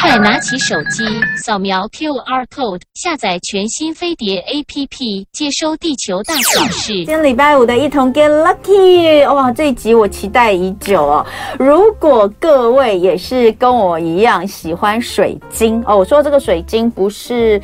[0.00, 1.04] 快拿起手机，
[1.36, 6.92] 扫描 QR code，下载全新飞碟 APP，接收地球大小事。
[6.92, 11.26] 今天礼拜五的一同 Get Lucky，哇，这一集我期待已久哦。
[11.58, 17.60] 如果各位也是跟我一样喜欢水晶哦，我说这个水晶不是。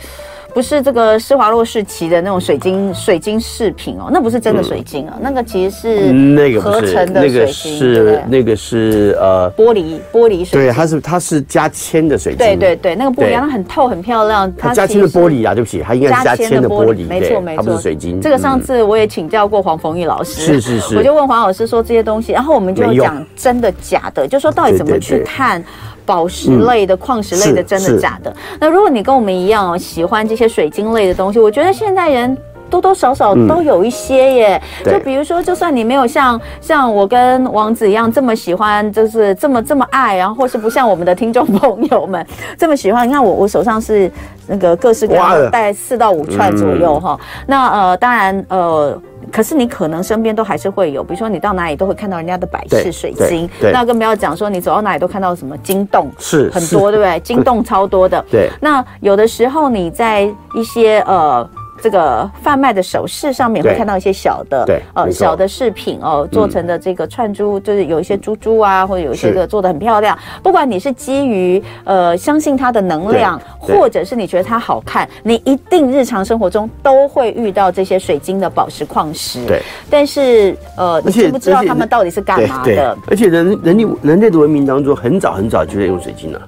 [0.54, 18.20] 不是这个施华洛世奇的那种水晶水晶饰品哦，那不是真的水晶啊，嗯、那个其实是那个合成的水晶，那个是那个是呃玻璃玻璃水晶，对，它是它是加铅的水晶，对对对，那个玻璃它很透很漂亮，它加铅的玻璃啊，对不起，它应该是加铅的玻璃，没错没错，它不是水晶。
[18.20, 25.64] 这个上次我也请教过黄逢玉老师，是是是，我就问黄老师说这些东西，然后我们就讲真的假的，就说到底怎么去看。
[26.06, 28.34] 宝石类的、矿石类的，真的假的？
[28.60, 32.36] 那如果你跟我们一样喜欢这些水晶类的东西，我觉得现代人
[32.70, 34.62] 多多少少都有一些耶。
[34.84, 42.26] 就比如说，就算你没有像像我跟王子一样这么喜欢，就是这么这么爱，然后或是不像我们的听众朋友们
[42.58, 44.10] 这么喜欢，你看我我手上是
[44.46, 47.18] 那个各式各样的，大概四到五串左右哈。
[47.46, 49.00] 那呃，当然呃。
[49.32, 57.18] 可是你可能身边都还是会有，比如说你到哪里都会看到人家的百事水晶，那更不要讲说你走到哪里都看到什么金洞，是很多，对不对？
[57.20, 58.22] 金洞超多的。
[58.30, 58.50] 对。
[58.60, 61.48] 那有的时候你在一些呃。
[61.84, 70.18] 这个贩卖的首饰上面会看到一些小的，对，呃，小的饰品哦，做成的这个串珠，就是有一些珠珠啊，或者有一些个做的很漂亮。
[70.42, 79.44] 不管你是基于呃相信它的能量，或者是你觉得它好看，你一定日常生活中都会遇到这些水晶的宝石矿石。
[79.44, 82.96] 对，但是呃，你知不知道他们到底是干嘛的？
[83.10, 86.40] 而且人人类人类的文明当中，很早很早就在用水晶了。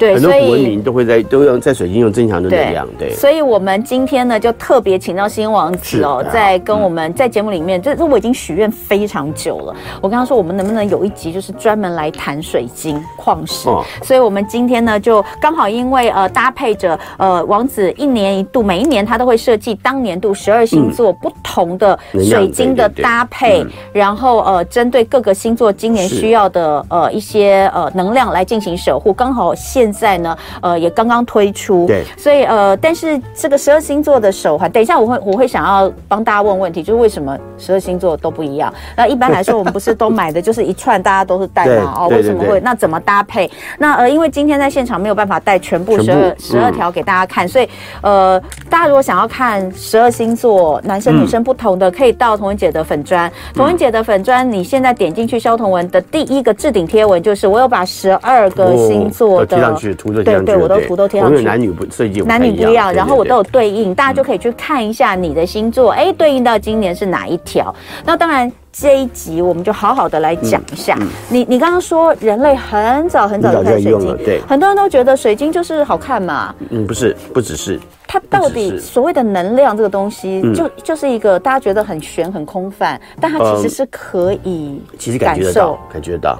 [0.00, 2.88] 对，很多古文明都会在都用在水晶用增强的能量。
[2.98, 9.76] 对，所以我们今天呢就特别请到新王子哦，在跟我们在节目里面，这这我已经许愿非常久了。
[10.00, 13.68] 我跟他说，我们能不能有一集就是专门来谈水晶矿石？
[14.02, 29.89] 所以我们今天呢就刚好因为呃搭配着呃王子一年一度，每一年他都会设计当年度十二星座不同的水晶的搭配，然后呃针对各个星座今年需要的呃一些呃能量来进行守护，刚好现。
[29.90, 38.72] 现在呢，呃，也刚刚推出，对，所以呃，但是这个十二星座的手环，等一下我会我会想要帮大家问问题，就是为什么十二星座都不一样？
[38.96, 41.94] 那一般来说，我们不是都买的就是一串，大家都是戴吗？
[41.98, 42.60] 哦，为什么会？
[42.60, 43.50] 那怎么搭配？
[43.78, 47.68] 那呃，因为今天在现场没有办法带全部十二十二条给大家看，所以
[48.02, 59.70] 呃，大家如果想要看十二星座男生女生不同的，可以到童文姐的粉砖，童文姐的粉砖，你现在点进去萧彤文的第一个置顶贴文，就是我有把十二个星座的。
[59.80, 61.42] 对对，我都图都贴上去。
[61.42, 67.74] 男女不设计，男女不一样，然后我都有对应，大家就可以去看一下你的星座，哎，对应到今年是哪一条？
[68.04, 70.96] 那当然这一集我们就好好的来讲一下。
[71.28, 76.54] 你你刚刚说人类很早很早就开始水晶，对，很多人都觉得水晶就是好看嘛。
[76.70, 77.78] 嗯，不是，不只是。
[78.06, 86.38] 它到底所谓的能量这个东西，就就是一个大家觉得很玄很空泛，但它其实是可以，其实感觉得到，感觉得到。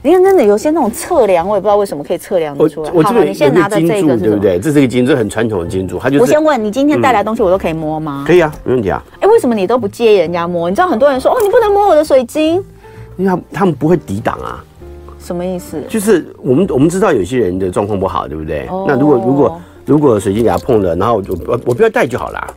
[0.00, 2.90] 你看，真的有些那种测量，我也不知道为什么可以测量得出来。
[2.90, 4.16] 好，你现在拿的这个？
[4.16, 4.58] 对不对？
[4.58, 5.98] 这是一个金珠，很传统的金珠。
[5.98, 6.20] 它就是。
[6.20, 8.24] 我先问你，今天带来东西我都可以摸吗？
[8.26, 9.02] 可以啊，没问题啊。
[9.20, 10.70] 哎，为什么你都不介意人家摸？
[10.70, 12.62] 你知道很多人说，哦，你不能摸我的水晶，
[13.16, 14.64] 因为他他们不会抵挡啊。
[15.18, 15.82] 什么意思？
[15.88, 18.68] 就是我们我们知道有些人的状况不好，对不对？
[18.86, 22.54] 那如果如果如果水晶给他碰了，然后我我我不要带就好了。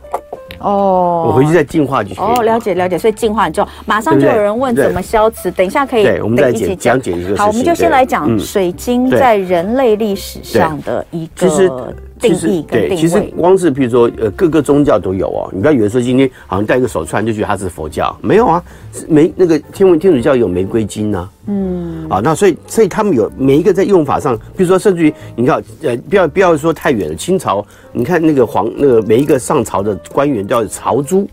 [0.62, 2.24] 哦，我回去再净化就行。
[2.24, 5.50] 哦，了解了解，所以净化很重要，马上就有人问怎么消磁。
[5.50, 7.36] 等一下可以，对，我们再讲讲解一个。
[7.36, 12.88] 好，我们就先来讲水晶在人类历史上的一个定义跟定位。
[12.88, 18.62] 对，其实光是比如说呃各个宗教都有哦，你不要以为说今天好像戴一个手串就觉得它是佛教，没有啊，
[19.08, 21.28] 玫那个天文天主教有玫瑰金呢。
[21.46, 31.28] 嗯，啊，那所以所以他们有每一个在用法上，比如说甚至于你看呃不要不要说太远了，清朝你看那个皇那个每一个上朝的官员都要朝珠，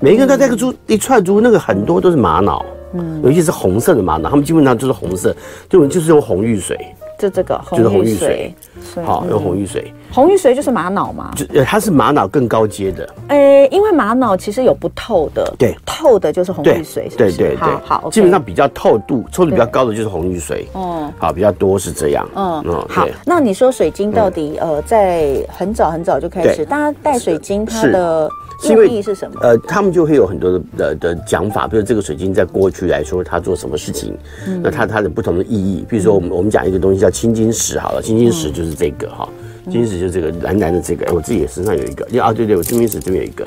[0.00, 5.36] 每一个都戴个珠一串珠，那个很多都是玛瑙，嗯，尤其是红色的玛瑙，他们基本上就是红色，
[5.68, 6.78] 就就是用红玉水。
[7.18, 8.54] 就这个就是红玉水，
[9.02, 9.90] 好，用红玉水。
[10.12, 11.30] 红玉髓就是玛瑙嘛？
[11.36, 13.08] 就呃，它是玛瑙更高阶的。
[13.28, 17.08] 哎，因为玛瑙其实有不透的，对，透的就是红玉髓。
[17.16, 20.64] 对对对，好，基本上比较透度、透度比较高的就是红玉髓。
[20.74, 22.26] 嗯，好，比较多是这样。
[22.34, 23.06] 嗯嗯，好。
[23.24, 28.30] 那你说水晶到底呃，在很早很早就开始，大家戴水晶它的
[28.68, 29.40] 目的是什么？
[29.42, 34.16] 呃，他们就会有很多的的的讲法，比如这个水晶在过去来说，它做什么事情？
[34.62, 37.10] 那它它的不同的意义，比如说我们我们讲一个东西叫。
[37.16, 43.44] 青金石好了，青金石就是这个哈，青金石就是这个蓝蓝的这个，我自己也身上有一个，啊对对，我青金石这边有一个，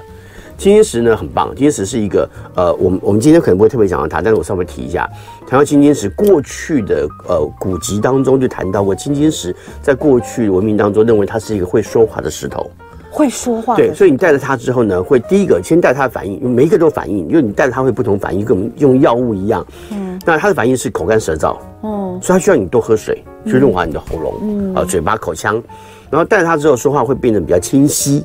[0.58, 5.10] 金晶石呢很棒，金晶石是一个呃，我们我们今天可能不会特别讲到它，但是我稍微提一下，
[5.48, 12.70] 谈到金晶石，过去的呃古籍当中就谈到过金晶石，在过去文明当中认为它是一个会说话的石头。
[13.12, 19.66] 会说话，对，所以你带着它之后呢，会第一个先带它的反应，每一个都有反应，因为你带着它会不同反应，跟我们用药物一样。
[19.90, 25.62] 嗯，那它的反应是口干舌燥，嗯，所以它需要你多喝水，去润滑你的喉咙，嗯，啊，嘴巴口腔，
[26.10, 28.24] 然后戴它之后说话会变得比较清晰，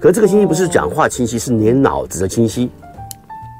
[0.00, 2.70] 可是这个清晰不是讲话清晰，是你脑子的清晰。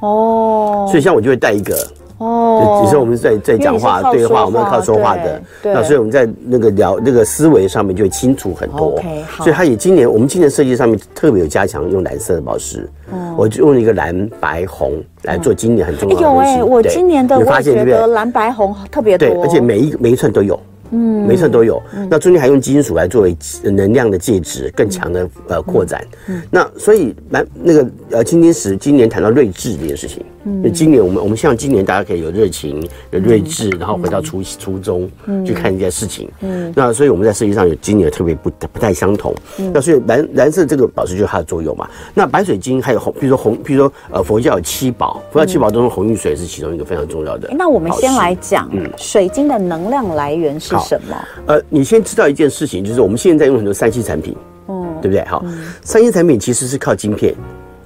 [0.03, 1.77] 哦，所以像我就会戴一个。
[2.19, 8.99] 哦，只是我们在在讲话对话，我们要靠说话的，那所以我们在那个聊那个思维上面就会清楚很多。
[8.99, 14.95] Okay, 所以它也今年我们今年设计上面特别有加强用蓝色的宝石，嗯、我就用了一个蓝白红
[15.25, 16.33] 来做今年很重要的东西。
[16.33, 20.59] 有哎、欸，我今年的我觉得蓝白红特别多，对，而且每一每一寸都有。
[20.91, 21.83] 嗯，每一寸都有。
[21.95, 26.05] 嗯、那中间还用金属来作为能量的介质，更强的呃扩展。
[26.29, 30.25] 嗯，那所以来那个呃青金石今年谈到睿智这件事情。
[30.47, 35.11] 嗯，今年我们我们希望今年大家可以有热情、有睿智，然后回到初初衷
[35.45, 36.31] 去看一件事情。
[36.41, 39.35] 嗯，那所以我们在设计上有今年特别不不太相同。
[39.59, 41.89] 嗯，那所以蓝蓝色这个宝石就是它的作用嘛。
[42.15, 47.51] 那白水晶还有红，比如说红，比如说呃佛教有七宝，佛教七宝中红玉水是其中一个非常重要的。
[47.53, 51.17] 那我们先来讲，嗯，水晶的能量来源是什么？
[51.47, 54.37] 呃，你先知道一件事情，就是我们现在用很多三 C 产品，
[54.69, 55.25] 嗯，对不对？
[55.25, 55.45] 好，
[55.83, 57.35] 三 C 产品其实是靠晶片。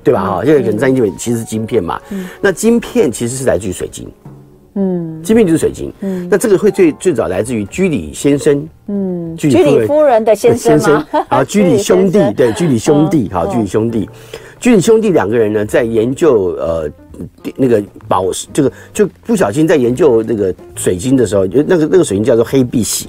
[0.03, 0.25] 对吧？
[0.25, 2.01] 哈，现在可能三晶片其实是晶片嘛。
[2.11, 2.27] 嗯。
[2.41, 4.09] 那晶片其实是来自于水晶。
[4.75, 5.21] 嗯。
[5.23, 5.93] 晶片就是水晶。
[6.01, 6.29] 嗯。
[6.31, 8.69] 那这个会最最早来自于居里先生。
[8.89, 9.37] 嗯。
[9.37, 11.07] 居里夫人的先生吗？
[11.29, 14.09] 啊， 居里兄弟，对，居里兄弟，好，居里兄弟，
[14.59, 16.91] 居里兄弟两个人呢，在研究呃
[17.57, 23.09] 那个宝石，这个就不小心在研究那个水晶的时候，就那个那个水晶叫做黑碧玺。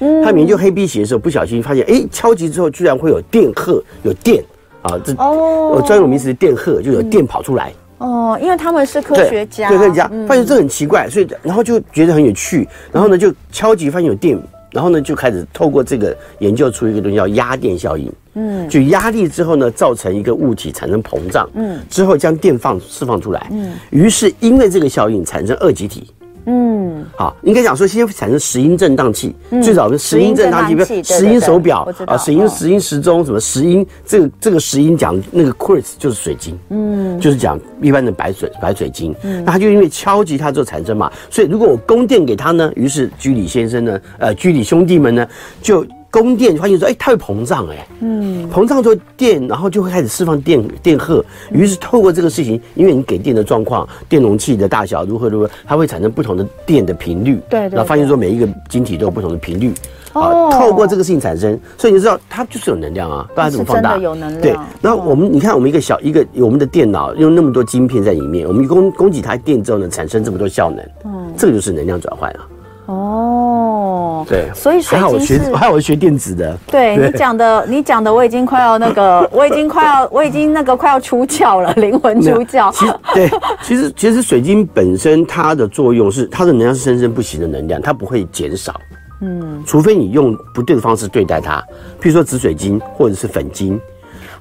[0.00, 0.22] 嗯。
[0.22, 4.44] 他们研究黑碧玺的时候，不小心发现，哎，敲击之后居然会有电荷，有电。
[4.82, 7.72] 啊，这哦，专有名词是电荷，就有电跑出来。
[7.98, 14.40] 哦，因为他们是科学家，对科学家，发现这很奇怪，所以然后就觉得很有趣，然后呢就敲击发现有电，
[14.70, 18.12] 然后呢就开始透过这个研究出一个东西叫压电效应。
[18.34, 26.08] 嗯，就压力之后呢，造成一个物体产生膨胀，嗯，之后将电放释放出来，嗯，于是因为这个效应产生二极体。
[26.50, 45.28] 嗯，好，应该讲说先产生石英振荡器，最早的石英振荡器，比如石英手表啊，石英石英时钟，什么石英，这个这个石英讲那个 quartz 就是水晶，嗯，就是讲一般的白水白水晶，嗯，那它就因为敲击它之后产生嘛，所以如果我供电给它呢，于是居里先生呢，呃，居里兄弟们呢
[45.60, 45.86] 就。
[46.10, 51.24] 供电发现说，哎，它会膨胀，哎，嗯，膨胀之后电，然后就会开始释放电电荷。
[51.52, 57.38] 于是透过这个事情，因为你给电的状况，电容器的大小如何如何，它会产生不同的电的频率。
[57.50, 59.72] 对，然后发现说每一个晶体都有不同的频率。
[60.14, 60.48] 哦。
[60.50, 63.98] 透过这个事情产生，所以你知道它就是有能量啊，不然怎么放大？
[63.98, 64.40] 有能量。
[64.40, 64.56] 对。
[64.80, 70.84] 然后我们你看，我们一个小一个我们的电脑用那么多晶片在里面，我们供供给它电之后呢，产生这么多效能。
[71.04, 71.32] 嗯。
[71.36, 72.48] 这个就是能量转换啊。
[72.88, 76.56] 哦，对，所以水晶是，还好我学，还好我学电子的。
[76.66, 82.72] 对，对你讲的，你讲的，我已经快要那个，我已经快要，我已经那个快要出窍了，灵魂出窍。
[82.72, 83.30] 其实，对，
[83.62, 88.74] 其实其实水晶本身它的作用是，它的能量是生生不息的能量，它不会减少。
[89.20, 91.60] 嗯，除非你用不对的方式对待它，
[92.00, 93.78] 譬如说紫水晶或者是粉晶。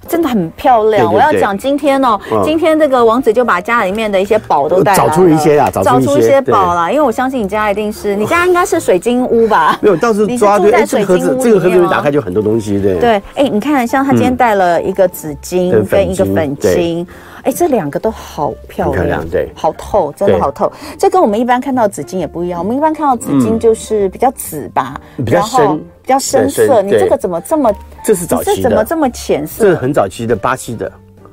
[0.08, 1.14] 真的很漂亮。
[1.14, 6.92] 我要讲今天哦，今天这个王子就把家里面的一些宝都带来了，找出一些啊，找出一些宝了。
[6.92, 9.78] 因为我相信你家一定是，你家应该是水晶屋吧？
[9.82, 10.72] 没有，倒是抓对。
[10.72, 13.00] 哎，这个盒子，这个盒子一打开就很多东西，对。
[13.00, 17.06] 对，哎，你看，像他今天带了一个紫晶跟一个粉晶，
[17.44, 20.72] 哎，这两个都好漂亮，对，好透，真的好透。
[20.98, 25.84] 这跟我们一般看到紫晶也不一样，我们一般看到紫晶就是比较紫吧，比较深。
[26.08, 27.70] 比较深色，你这个怎么这么？
[28.02, 28.56] 这是早期的。
[28.56, 29.66] 这怎么这么浅色？
[29.66, 30.90] 这是很早期的巴西的，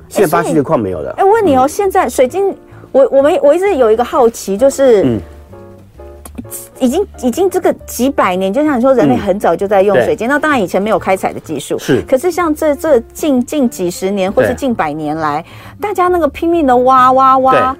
[0.09, 1.15] 现在巴西的矿没有了。
[1.17, 2.53] 哎，我问你哦，现在水晶，
[2.91, 5.21] 我我们我一直有一个好奇，就是，嗯，
[6.77, 10.27] 已经已经这个几百年，就像你说，人类很早就在用水晶。
[10.27, 12.01] 那当然以前没有开采的技术，是。
[12.01, 15.45] 可是像这这近近几十年或是近百年来，
[15.79, 17.77] 大家那个拼命的挖挖挖，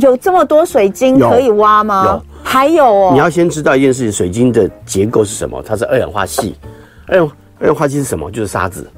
[0.00, 2.20] 有这么多水晶可以挖吗？
[2.42, 5.62] 还有哦，你要先知道一件事情，水晶的结构是什么？
[5.62, 6.54] 它是二氧化系。
[7.06, 8.30] 二氧二氧化矽是什么？
[8.30, 8.88] 就是沙子，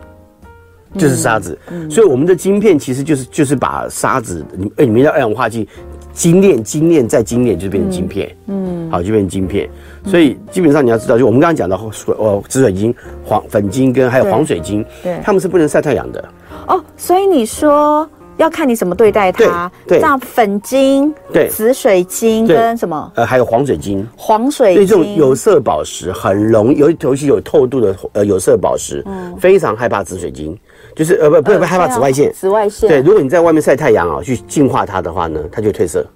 [0.97, 1.59] 就是沙子。
[1.71, 4.45] 嗯嗯、所以我们的晶片其实就是就是把沙子
[4.77, 5.67] 里面的二氧化矽
[6.13, 8.35] 精炼、精炼再精炼，就变成晶片。
[8.47, 9.69] 嗯，好，就变成晶片。
[10.07, 11.77] 所以基本上你要知道，就我们刚刚讲的
[12.19, 12.95] 哦，紫水晶、
[13.25, 16.25] 黄粉晶跟还有黄水晶，对，它们是不能晒太阳的。
[16.69, 18.09] 哦，所以你说。
[18.37, 23.13] 要看你怎么对待它，对，像粉晶、对，紫水晶跟什么？
[23.15, 24.07] 呃，还有黄水晶。
[24.17, 30.59] 黄水晶，对，这种有色宝石很容易，尤其有透度的呃有色宝石，嗯，非常害怕紫水晶。
[30.95, 32.89] 就是呃不不不害怕紫外线，紫外线。
[32.89, 36.07] 对，如果你在外面晒太阳啊，去净化它的话呢，它就褪色，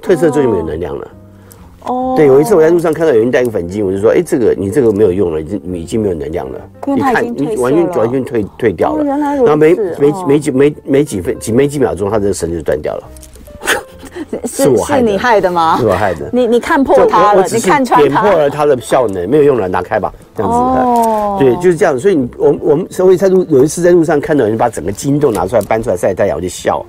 [0.00, 1.04] 褪色就就没有能量了。
[1.04, 1.21] 哦。
[2.16, 6.60] 对，有一次我在路上看到有人戴个粉晶，我就说，哎，这个你这个没有用了，已经你已经没有能量了。
[6.86, 9.04] 你看，你完全完全退退掉了。
[9.04, 9.50] 原来如此。
[9.50, 13.02] 然后没没没几没没几分几没几秒钟，它的绳就断掉了。
[14.44, 15.76] 是我是你害的吗？
[15.78, 16.28] 是我害的。
[16.32, 20.56] 你你看破它了，你看穿它，点破了它的效能，没有用了，拿开吧，这样子。
[20.58, 21.36] 哦。
[21.40, 21.98] 对，就是这样。
[21.98, 26.84] 所以你我我们所以在路有一次在路上看到人把整个晶都拿出来搬出来晒太阳，我就笑，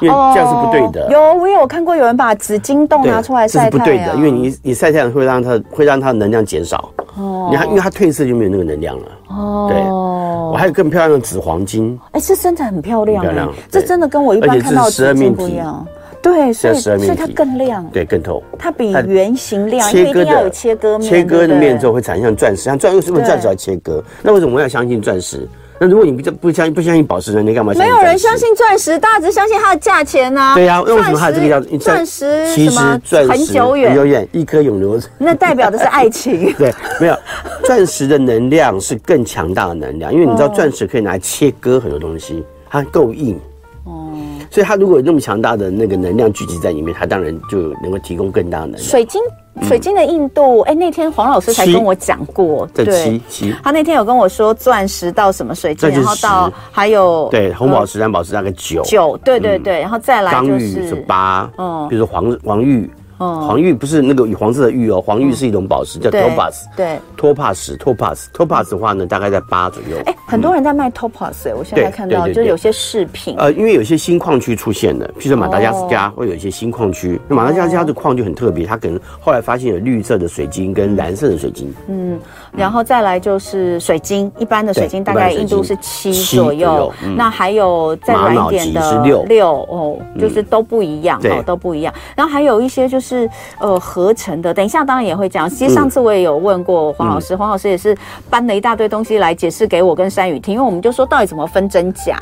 [0.00, 1.10] 因为这样是不对的。
[1.10, 6.90] 有我有看过有人把紫晶洞拿出来晒太阳，这是不对的，因为你你晒太阳会让它会让它的能量减少。
[7.16, 7.48] 哦。
[7.50, 9.04] 你看，因为它褪色就没有那个能量了。
[9.28, 9.68] 哦。
[9.70, 9.80] 对。
[10.50, 11.98] 我还有更漂亮的紫黄金。
[12.10, 13.52] 哎，这身材很漂亮，漂亮。
[13.70, 15.86] 这真的跟我一般看到的紫晶不一样。
[16.22, 18.42] 对，所以所以它更亮，对，更透。
[18.58, 21.08] 它比圆形亮，因为一定要有切割面。
[21.08, 24.04] 切割的面之后会产生像钻石，像钻为什么钻石要切割？
[24.22, 25.48] 那为什么我要相信钻石？
[25.82, 27.46] 那如果你不不相不相信宝石人？
[27.46, 27.72] 你干嘛？
[27.72, 30.52] 没有人相信钻石，大家只相信它的价钱呢。
[30.54, 32.54] 对呀，为什么它这个叫钻石？
[32.54, 35.00] 其实钻石很久远，久远一颗永流。
[35.16, 36.52] 那代表的是爱情。
[36.58, 36.70] 对，
[37.00, 37.16] 没有
[37.64, 43.40] 钻石的能量是更强大的能量，因为你知道钻石可以拿来切割很多东西，它够硬。
[43.84, 44.12] 哦
[44.50, 48.82] 所以它如果有那么强大的那个能量聚集在里面，它当然就能够提供更大的能量。
[48.82, 49.22] 水晶，
[49.62, 53.20] 水晶的硬度，哎、嗯，那天黄老师才跟我讲过，对。
[53.62, 58.82] 他那天有跟我说，钻石到什么水晶，然后到还有对红宝石、蓝宝石大概九。
[58.82, 62.88] 九，对对对，然后再来就是是八，嗯，比如说黄黄玉。
[63.20, 66.64] 黄玉不是那个黄色的玉哦，黄玉是一种宝石，叫 topaz。
[66.74, 69.98] 对，托帕石，topaz，topaz 的话呢，大概在八左右。
[70.06, 73.36] 哎，很多人在卖 topaz，我现在看到就是有些饰品。
[73.36, 81.70] 呃，因为有些新矿区出现了，譬如说马达加斯加会有一些新矿区，那马达加斯加的矿就很特别，它可能后来发现有绿色的水晶跟蓝色的水晶。
[81.88, 82.18] 嗯，
[82.52, 91.92] 然后再来就是水晶，一般的水晶大概硬度是七左右，那还有再软一点的六六哦，就是都不一样哦，都不一样。
[92.16, 93.28] 然后还有一些就是。
[93.58, 95.48] 呃合成的，等一下当然也会讲。
[95.48, 97.96] 其实上次我也有问过黄老师，嗯、黄老师也是
[98.28, 102.18] 搬了一大堆东西来解释给我跟山雨听，因为我们就说到底怎么分真假，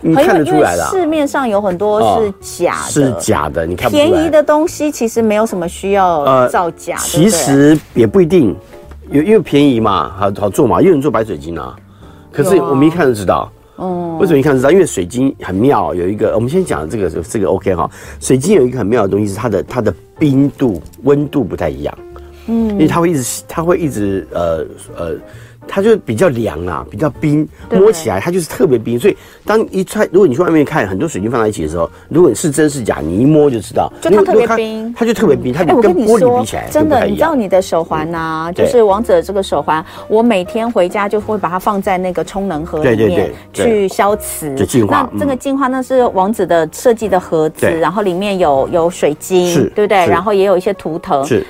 [0.00, 0.84] 你看得出来的。
[0.90, 4.10] 市面上有很多是假的，哦、是假的，你看不出来。
[4.10, 8.56] 便宜的东西其实没有什么需要造假，其实也不一定，
[9.10, 11.76] 有因为便宜嘛，好好做嘛，有人做白水晶啊，
[12.30, 13.50] 可是我们一看就知道。
[13.76, 14.70] 哦，为什么一看知道？
[14.70, 17.90] 因为水晶很妙，有一个我们先讲这个这个 OK 哈。
[18.20, 21.98] 水晶有一个很妙的东西是它的它的冰度温度不太一样，
[22.46, 25.16] 嗯，因为它会一直它会一直呃呃。
[25.72, 28.98] 它就比较凉啊，比较冰，摸起来它就是特别冰。
[28.98, 33.90] 所以当一穿，如果你去外面看很多水晶放在一起的时候，如果你是真是假，你一摸就知道。
[34.00, 35.52] 就它特别冰，它就特别冰。
[35.52, 45.08] 它跟玻璃比起来，真的，你知道你的手环呐，就是王子的这个手环，我每天回家就会把它放在那个充能盒里面去消磁，就净化。
[45.12, 50.04] 那这个净化那是王子的设计的盒子，然后里面有有水晶，对不对？
[50.08, 51.24] 然后也有一些图腾。
[51.24, 51.46] 是。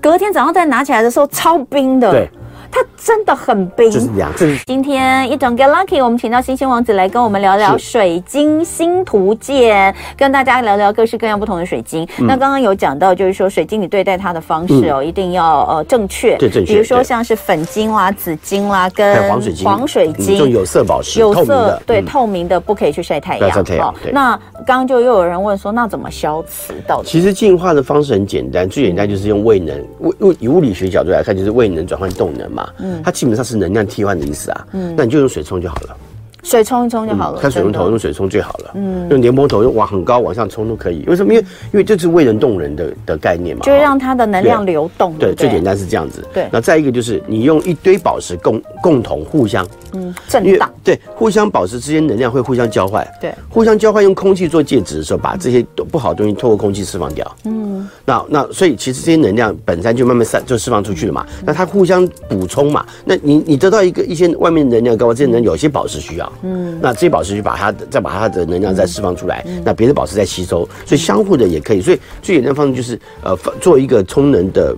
[0.00, 2.12] 隔天早上再拿起来的时候，超冰的。
[2.12, 2.30] 对。
[2.74, 4.32] 它真的很冰，就是这样。
[4.66, 12.04] 今天一整个 lucky，我们请到星星王子来跟我们聊聊水晶星图鉴，跟大家聊聊各式各样不同的水晶。
[12.18, 16.36] 那刚刚有讲到，就是说水晶你对待它的方式哦，一定要呃正确。
[16.36, 16.72] 对，正确。
[16.72, 23.52] 比如说像是粉晶啦、紫晶啦，跟黄水晶，黄水晶，就有色宝石，有色对透明的不可以去晒太阳。
[23.52, 23.94] 晒太阳。
[24.10, 26.72] 那刚刚就又有人问说，那怎么消磁？
[26.88, 27.08] 到底？
[27.08, 32.63] 其实净化的方式很简单，最简单就是用位能，物物以物理学角度来看，就是位能转换动能嘛。
[32.78, 34.66] 嗯，它基本上是能量替换的意思啊。
[34.72, 35.96] 嗯，那你就用水冲就好了。
[36.44, 37.40] 水冲一冲就好了。
[37.40, 38.70] 开水龙头用水冲最好了。
[38.74, 41.02] 嗯，用莲蓬头用往很高往上冲都可以。
[41.08, 41.32] 为什么？
[41.32, 43.64] 因为因为这是为人动人的的概念嘛。
[43.64, 45.14] 就是让它的能量流动。
[45.14, 46.22] 对，最简单是这样子。
[46.32, 46.46] 对。
[46.52, 50.70] 那再一个就是你用一堆宝石共共同互相嗯震荡。
[50.84, 53.04] 对，互相宝石之间能量会互相交换。
[53.20, 53.34] 对。
[53.48, 57.36] 互相交换用空气做介质的时候，把这些不好的东西透过空气释放掉。
[57.46, 57.88] 嗯。
[58.04, 61.26] 那那所以其实这些能量本身就慢慢散就释放出去了嘛。
[61.44, 62.84] 那它互相补充嘛。
[63.04, 66.32] 那你你得到一个一些外面能量高，这些能有些宝石需要。
[66.42, 71.80] 嗯，那这些宝石就把它再把它的能量再释放出来，嗯、那别的宝石再吸收，所以相互的也可以。
[71.80, 74.76] 所以最简单方式就是呃，做一个充能的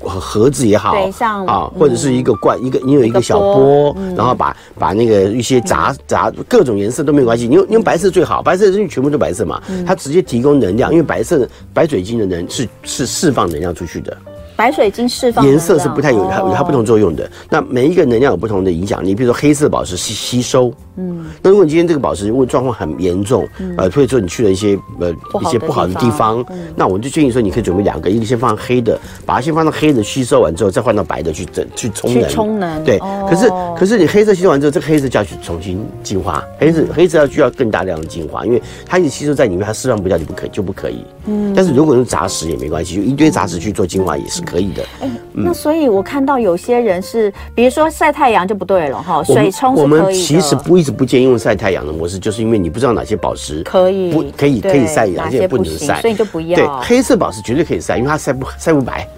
[0.00, 14.16] 盒盒子也好，像啊，或者是一个罐，嗯、一个你有一个小钵，嗯、然后把把那个一些杂杂各种颜色都没有关系，你用你用白色最好，白色的东西全部都白色嘛，嗯、它直接提供能量，因为白色的白水晶的能是是释放能量出去的。
[14.54, 17.28] 白水晶释放颜色是不太有它有它不同作用的。
[17.48, 26.44] 那每一个能量有不同的影响你，比如说黑色宝石吸吸收，嗯，那如果你今天这个宝石如果状况很严重，呃，或者说你去了一些呃一些不好的地方，
[26.76, 32.28] 那我就建议说你可以准备两个，一个先放黑的，把它先放到黑的吸收完之后，再换到白的去整去充能。
[32.28, 32.84] 充能。
[32.84, 41.04] 对，可是可是你黑色吸收完之后，这个黑色就要去重新净化，黑色黑色要需要更大量的净化，因为它一直吸收在里面，它释放不掉就不可就不可以。
[41.26, 44.82] 嗯，但是如果用杂食也没关系，就一堆杂食去做净化也是可以的。
[45.00, 49.74] 哎，那所以我看到有些人是，比如说晒太阳就不对了哈，水冲。
[49.74, 56.56] 我们其实不一直不建议用晒太阳的模式，就是因为你不知道哪些宝石可以不可以可以晒，哪些不能晒，所以就不要。
[56.56, 59.08] 对，黑色宝石绝对可以晒，因为它晒不晒不白，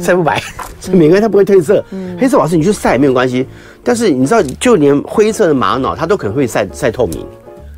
[0.00, 0.42] 晒不白，
[0.90, 1.84] 每个人它不会褪色。
[2.18, 3.46] 黑色宝石你去晒没有关系，
[3.84, 7.24] 但是你知道，就连灰色的玛瑙，它都可能会晒晒透明。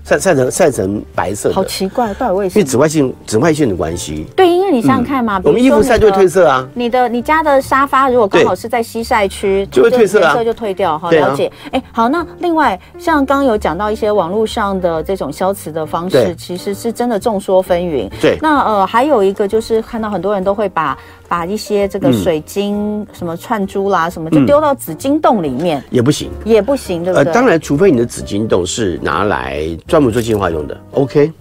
[0.05, 2.61] 晒晒成晒成白色的，好奇怪，到底为什么？
[2.61, 4.27] 因为紫外线紫外线的关系。
[4.37, 6.67] 对，因为你想想看嘛，我们衣服晒就会褪色啊。
[6.75, 10.99] 你的你家的沙发如果刚好是在西晒区，就会褪色啊，颜色就褪掉。
[10.99, 11.51] 好，了解。
[11.71, 18.11] 哎，好，那另外像刚刚有讲到一些网络上的这种消磁的方式，其实是真的众说纷纭。
[18.21, 18.37] 对。
[18.43, 20.99] 那呃，还有一个就是看到很多人都会把
[21.33, 27.25] 把一些这个水晶什么串珠啦什么，就丢到紫金洞里面，也不行，也不行，对不对？
[27.25, 30.79] 呃，当然，除非你的紫金洞是拿来专门做净化用的。
[30.91, 31.33] OK，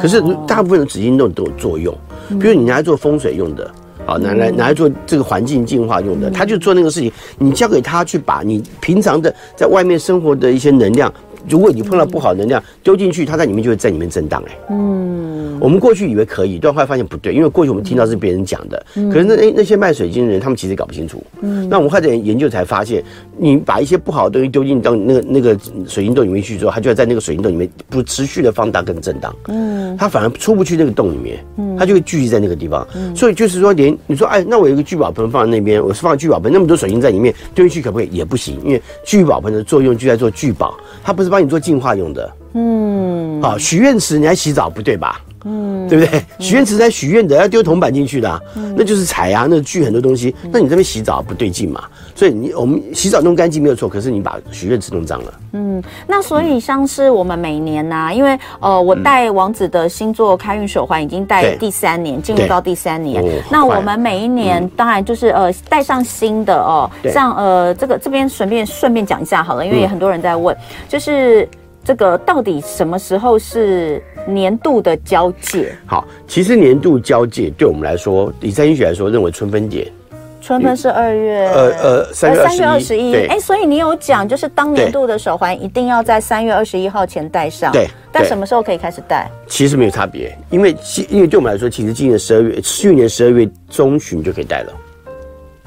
[0.00, 1.96] 可是大部分的紫金洞都有作用，
[2.40, 3.70] 比如你拿来做风水用的，
[4.04, 11.14] 好，拿来拿来做这个环境净化用的，他就做那个事情，你交给他去把你平常的在外面生活的一些能量，
[11.48, 23.02] 如果你碰到不好能量丢进去，它在里面就会在里面震荡，哎，嗯，我们过去以为可以，但后来发现不对，因为过去我们听到是别人讲的，可是那那那些卖水晶的人，他们其实搞不清楚，嗯，那我们后来研究才发现，
[23.38, 38.08] 你把一些不好的东西丢进到那个那个水晶洞里面去之后，它就要在那个水晶洞里面不持续的放大跟震荡，嗯，它反而出不去那个洞里面，嗯，它就会聚集在那个地方，所以就是说，连你说，哎，那我有一个聚宝盆放在那边，我是放聚宝盆，那么多水晶在里面丢进去可不可以？
[38.10, 45.20] 也不行，因为聚宝盆的作用就在做聚宝，它不是帮你做净化用的，嗯，好，许愿池你还洗澡不对吧？
[45.44, 46.22] 嗯，对不对？
[46.38, 50.34] 许愿池在许愿的，要丢铜板进去的，啊，嗯、那就是财啊，那聚很多东西。
[50.52, 51.84] 那你这边洗澡不对劲嘛？
[52.14, 55.34] 所以你我们洗澡弄干净没有错，可是你把许愿池弄脏了。
[55.52, 63.22] 嗯，那所以像是我们每年呐，啊，因为呃，我戴王子的星座开运手环已经戴第三年，进入到第三年。
[63.22, 70.54] 哦，那我们每一年当然就是呃戴上新的哦，像呃这个这边顺便顺便讲一下好了，因为也很多人在问，
[70.88, 71.48] 就是。
[71.82, 75.74] 这个到底什么时候是年度的交界？
[75.86, 79.90] 好，其实年度交界对我们来说，以三星学来说，认为春分节，
[80.40, 83.14] 春分是二月，呃呃，三月二十一。
[83.26, 87.72] 哎，所以你有讲，就是当年度的手环一定要在三月二十一号前戴上。
[87.72, 89.30] 对，但什么时候可以开始戴？
[89.46, 90.76] 其实没有差别，因为
[91.08, 94.72] 因为对我们来说，其实今年十二月，去年十二月中旬就可以戴了。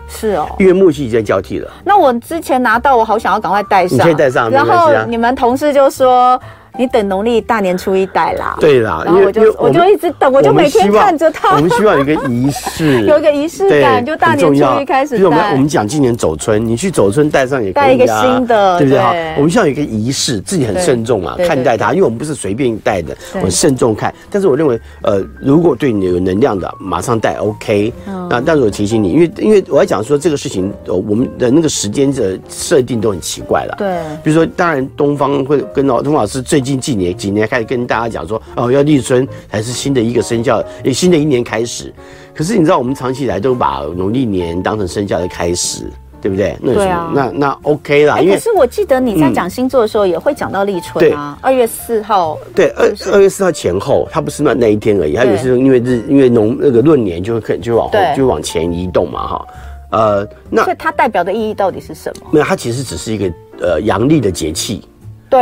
[0.07, 1.71] 是哦，因为木气已经交替了。
[1.83, 3.97] 那我之前拿到，我好想要赶快戴上。
[3.97, 6.39] 你可以戴上，然后你们同事就说。
[6.77, 11.55] 你等农历大年初一带啦，对啦，然后我就我就一直等，我就每天看着它。
[11.55, 15.23] 我们希望有一个仪式， 有一个仪式感，就大年初一开始戴。
[15.25, 18.99] 我们我们讲今年走春，你去走春带上也可以啊，戴一个新的，对不对？
[18.99, 24.11] 哈，我们希望有一个仪式，自己很慎重啊，看待它，因为我们不是随便带的，我们慎重看。
[24.31, 27.93] 但是我认为，呃，如果对你有能量的，马上带 OK。
[28.29, 33.75] 那但是我提醒你，因为因为我要讲说这个事情，呃，我们的那个时间的设定都很奇怪了。
[33.77, 37.47] 对，比如说，当然东方会跟老东老师最近几年几年。
[37.47, 41.93] 开始跟大家讲说哦，要立春才是新的一个生肖，新的一年开始。
[42.33, 45.85] 可是你知道，我们长期以来都把农历年当成生肖的开始，
[46.21, 46.57] 对不对？
[46.61, 48.19] 那对啊，那那 OK 啦。
[48.19, 52.37] 因为可是我记得你在讲星座的时候也会讲到立春啊，二月四号。
[52.55, 59.47] 对，二二月四号前后，它不是那那一天而已，它有时候因为日因为农那个闰年就会可能就往后就往前移动嘛，哈。
[59.91, 62.27] 呃，那所以它代表的意义到底是什么？
[62.31, 64.81] 没有，它其实只是一个呃阳历的节气。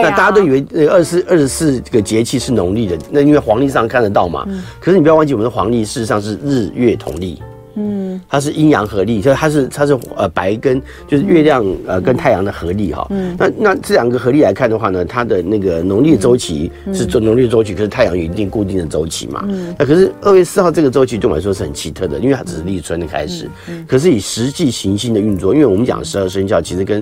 [0.01, 4.47] 那大家都以为那二十四二十四个节气是农历的，那因为黄历上看得到嘛。
[4.79, 7.41] 可是你不要忘记，我们的黄历事实上是日月同历。
[7.75, 13.07] 嗯，它是阴阳合历，就它是它是呃白跟就是月亮呃跟太阳的合历哈。
[13.11, 19.45] 嗯，那那这两个合历来看的话呢，它的那个农历周期是做农历周期，可是太阳有一定固定的周期嘛。
[19.47, 23.49] 嗯，那可是二月四号这个周期对我们来说是很奇特的，因为它只是立春的开始。
[23.69, 27.01] 嗯，可是以实际行星的运作，因为我们讲十二生肖其实跟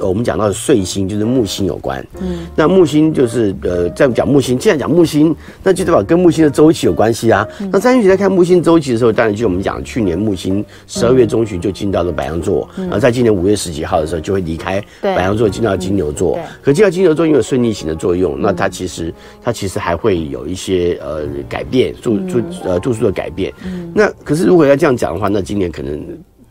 [0.00, 2.04] 我们讲到的岁星就是木星有关。
[2.20, 7.46] 嗯，那木星就是呃，在讲木星，既然讲木星，那就代表跟木星的周期有关系啊。
[7.60, 16.38] 嗯、那三星学在看木星周期的时候，当然就我们讲去年木星十二月中旬就进到了白羊座，嗯、然后在今年五月十几号的时候就会离开白羊座进到金牛座。
[16.38, 23.52] 嗯、可进到金牛座因为有顺逆行的作用，嗯、那它其实它其实还会有一些呃改变，度度呃度数的改变。
[23.64, 26.02] 嗯，那可是如果要这样讲的话，那今年可能。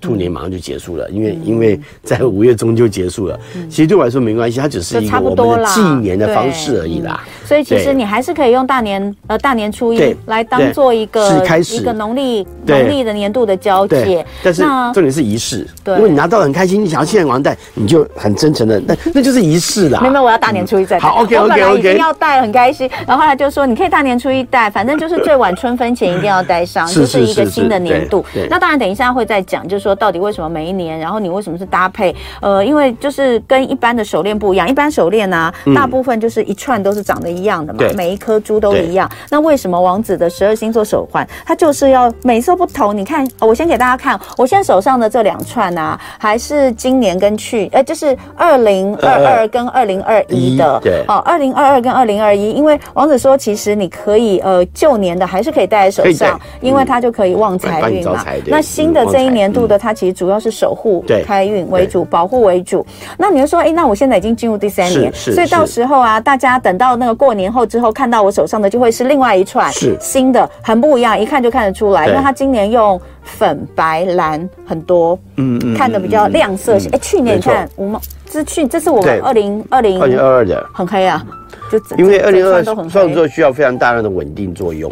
[0.03, 3.39] 兔年马上就结束了，因为因为在五月中就结束了。
[3.69, 7.23] 其实对我来说没关系，它只是一个我们的纪年的方式而已啦。
[7.45, 14.25] 所以其实你还是可以用大年呃大年初一来当做一个开始一个农历农历的年度的交界。
[14.43, 14.61] 但是
[14.93, 20.01] 重点是仪式，对，因为你拿到很开心，你想要现在往上戴，你就很真诚的，那那就是仪式啦。
[20.01, 21.07] 没有，我要大年初一再戴。
[21.07, 21.43] 好，OK OK OK。
[21.43, 28.25] 我本来已经要戴很开心，然后后来就说你可以大年初一戴，反正就是最晚春分前一定要戴上，就是一个新的年度。
[28.49, 32.15] 那当然等一下会再讲，就是说到底为什么每一年，然后你为什么是搭配？
[32.41, 39.09] 呃，因为就是跟一般的手链不一样，一般手链呢、啊，大部分就是一串都是长得一样的嘛，嗯、每一颗珠都一样。
[39.29, 42.95] 那为什么王子的十二星座手环，它就是要每色不同？
[42.95, 58.23] 你看，我先给大家看，我现在手上的这两串啊，还是今年跟去，呃，就是二零二二跟二零二一的，对，哦，二零二二跟二零二一，因为王子说，其实你可以，呃，旧年的还是可以戴在手上，因为它就可以旺财运嘛。
[58.45, 60.53] 那新的这一年度的，它其实主要是。
[60.53, 62.85] 守护开运为主，保护为主。
[63.17, 72.07] 那你就说，哎，那我现在已经进入第三年，所以到时候啊，大家等到那个过年后之后，看到我手上的就会是另外一串，是新的，很不一样，一看就看得出来。
[72.07, 76.87] 因为它今年用粉、白、蓝很多，嗯嗯，看的比较亮色系。
[76.93, 81.25] 哎，去年你看我们这去，这是我们二零二零二零二二的，很黑啊，
[81.71, 84.91] 就因为二零二二双子座需要非常大量的稳定作用。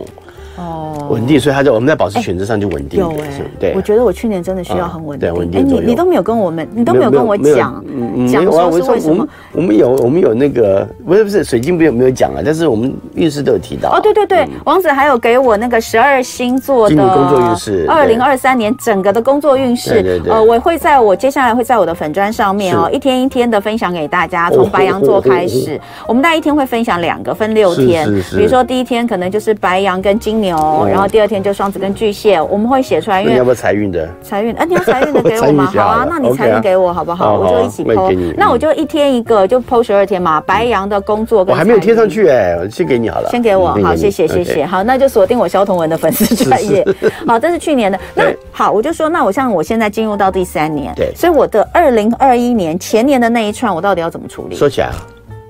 [0.61, 2.99] 哦，稳定，所以他在我们在保持选择上就稳定。
[2.99, 5.33] 有哎，对，我觉得我去年真的需要很稳定。
[5.33, 7.83] 稳定，你你都没有跟我们，你都没有跟我讲，
[8.31, 9.27] 讲说是为什么？
[9.51, 13.89] 我们有我们有那个不是不是水晶没有没有讲啊，但是我们运势都有提到。
[13.89, 19.89] 哦，对对对，王子还有给我那个十二星座的工作运势，二零二三年整个的工作运势。
[19.89, 20.31] 对对对。
[20.31, 28.07] 呃，我会在我接下来会在我的粉砖上面哦，一天一天的分享给大家，从白羊座开始，我们大概一天会分享两个，分六天。
[28.31, 30.50] 比如说第一天可能就是白羊跟金牛，
[30.87, 33.21] 然后第二天就双子跟巨蟹，我们会写出来。
[33.21, 34.09] 因为你要不要财运的？
[34.21, 35.65] 财运，哎，你要财运的给我吗？
[35.75, 37.37] 好啊，那你财运给我好不好？
[37.37, 38.33] 我就一起 PO。
[38.35, 40.41] 那我就一天一个，就 PO 十二天嘛。
[40.41, 43.29] 白羊的工作跟我还没有贴上去哎，我先给你好了。
[43.29, 44.65] 先给我，好，谢谢谢谢。
[44.65, 46.85] 好，那就锁定我萧同文的粉丝专业。
[47.27, 47.99] 好，这是去年的。
[48.15, 54.55] 那好，我就说，那我像我现在进入到第三年，对，所以我的二零二一年前年的那一串，我到底要怎么处理？
[54.55, 54.95] 说起来啊，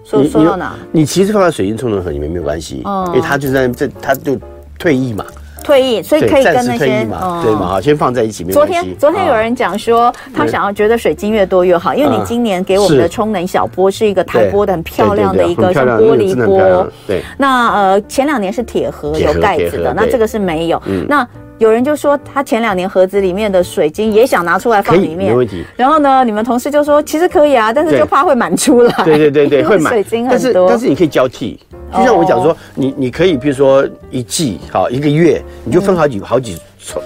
[0.03, 0.73] 说说到哪？
[0.91, 4.37] 你其实放在水晶冲融盒里面没有关系，因为他就在这，他就。
[4.81, 5.23] 退役嘛，
[5.63, 8.43] 退役，所以可以跟那些对嘛，好，先放在一起。
[8.45, 16.87] 昨天昨天有人讲说，他想要觉得水晶越多越好，因为你今年给我们的充能小波是一个台波的很漂亮的一个像玻璃波。
[17.05, 20.81] 对，那呃前两年是铁盒有盖子的，那这个是没有。
[21.07, 21.27] 那
[21.61, 25.63] 有人就说他前两年盒子里面的水晶也想拿出来放里面，没问题。
[25.77, 28.91] 然后呢，你们同事就说其实可以啊，但是就怕会满出来。
[29.05, 29.93] 对对对对， 会满。
[29.93, 31.59] 水晶很多，但是你可以交替。
[31.95, 36.57] 就像我讲说，你你可以，比如说一季，好一个月，你就分好几好几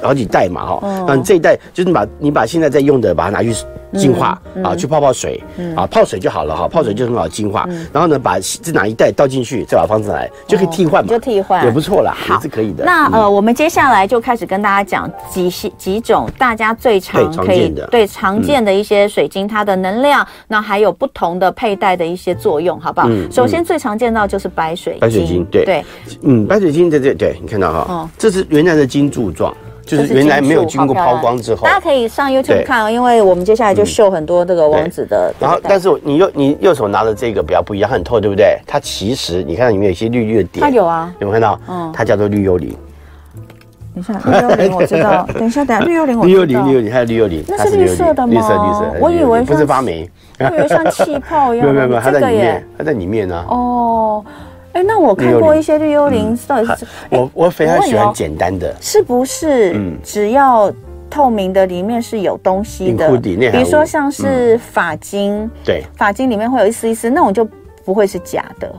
[0.02, 3.54] 好几袋嘛，哈，那你这一袋就是把你把现在在用的，把它拿去
[3.96, 5.42] 净化啊，去泡泡水
[5.76, 7.68] 啊，泡水就好了哈，泡水就很好净化。
[7.92, 11.66] 然后呢，把这哪一袋倒进去，再把方子来，就可以替换嘛，就替换。
[11.66, 12.84] 也不错啦，也是可以的。
[12.86, 23.10] 那呃，我们接下来就开始跟大家讲几些几种大家最常可以对常见的一些水晶，它的能量，那还有不同的佩戴的一些作用，好不好？
[23.32, 25.66] 首先最常见到就是白水晶，白水晶，对。
[25.66, 25.86] 对，
[26.22, 29.56] 嗯，白水晶对对对，你看到哈，这是原来的晶柱状。
[29.86, 35.34] 就是原来没有经过抛光之后，大家可以上 YouTube 看哦，因为我们接下来就秀很多这个王子的。
[35.40, 38.58] 然后，但是你右你右手拿的这个比较不一样，很透，对不对？
[38.66, 41.60] 它其实你看到里面有一些绿绿的点，它有啊，有没有看到？
[41.70, 42.76] 嗯，它叫做绿幽灵。
[43.94, 45.26] 等一下，绿幽灵我知道。
[45.38, 46.44] 等一下，等下，绿幽灵我知道。
[46.46, 48.34] 绿幽灵，绿幽灵，还有绿幽灵，那是绿色的吗？
[48.34, 48.98] 绿色，绿色。
[49.00, 51.68] 我以为不是发霉，我以为像气泡一样。
[51.72, 53.46] 没有没有没有， 它在里面，它在里面呢。
[53.48, 54.26] 哦。
[54.76, 59.72] 哎，那我看过一些绿幽灵，到底是我我非常喜欢简单的，是不是？
[59.74, 60.70] 嗯，只要
[61.10, 67.48] 透明的，里面是有东西的，比如说像是发晶，对，发晶里面会有一丝一丝，那种就
[67.86, 68.70] 不会是假的，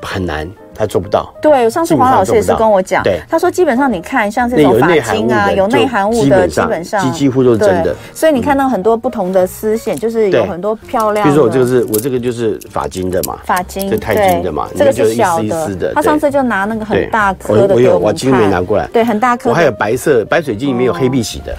[0.00, 0.48] 很难。
[0.74, 1.32] 他做不到。
[1.40, 7.94] 对，上次黄老师也是跟我讲，他说基本上你看像这种发金啊，有内含物的，基本上几几乎都是真的。
[8.14, 11.24] 所以你看到很多不同的丝线，就是有很多漂亮。
[11.24, 15.92] 比如说我这个是我这个就是法金的嘛，法金，这钛金的嘛，这个是小的。
[15.94, 18.86] 他上次就拿那个很大颗的给我有，我今天没拿过来。
[18.92, 19.50] 对，很大颗。
[19.50, 21.54] 我还有白色白水晶里面有黑碧玺的。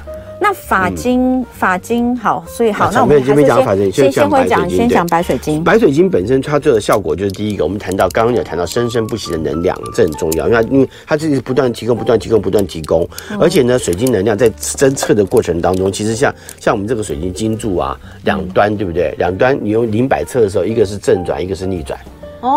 [0.54, 3.36] 那发晶，发晶好，所以好，那我们还
[3.76, 5.64] 是先先先会讲，先讲白水晶。
[5.64, 13.08] 白水晶本身它做的效果就是第一个，我们谈到刚刚有谈到生生不息的能量，这很重要，因为它因为它这是不断提供、不断提供、不断提供，
[13.40, 19.16] 而且呢，水晶能量在侦测的过程当中，其实像像我们这个水晶晶柱啊，两端对不对？
[19.18, 22.00] 两端你用零摆测的时候，一个是正转，一个是逆转。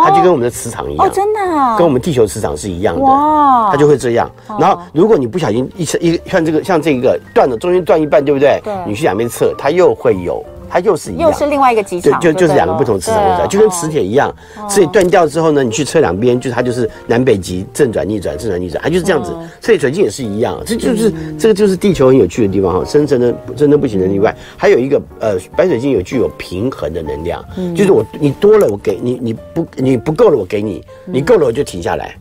[0.05, 1.41] 它就跟我们的磁场一样，哦，真的，
[1.79, 4.29] 跟我们地球磁场是一样的，哇，它就会这样。
[4.59, 8.61] 然后，如果你不小心一测一像这个像这个断了，中间断一半，对不对？
[8.65, 10.45] 对，你去两边测，它又会有。
[10.69, 14.35] 它又是一样，又是另外一个机场，就就是两个不同磁场就跟磁铁一样。
[14.69, 19.33] 所以断掉之后呢，你去测两边，就它就是南北极正转逆转，正转逆转，它就是这样子。
[19.61, 22.85] 所以水晶也是一样，这就是这个就是地球很有趣的地方哈。
[22.85, 32.15] 生成的真的不行的例外，还有一个呃，白水晶有具有平衡的能量，就是我你多了我给你，你不你不够了我给你，你够了我就停下来。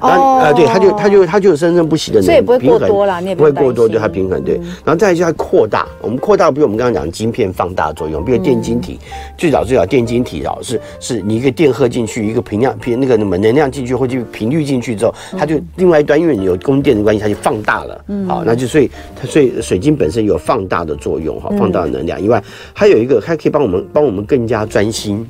[0.00, 4.56] 啊呃，对，它就它就它就有生生不息的能量，所以不会过多了，你也不会过多，对它平衡，对。
[4.84, 8.98] 然后再一下扩大，我们扩大，比如我们刚刚讲晶片放大作用，比如电晶体，
[9.36, 22.20] 最早最早电晶体哦，是是你一个电荷进去，一个频量频那个什么能量进去，或者频率进去之后，它就另外一端，因为你有供电的关系，它就放大了，好，那就所以它所以水晶本身有放大的作用哈，放大的能量。
[22.20, 25.26] 以外，还有一个它可以帮我们帮我们更加专心。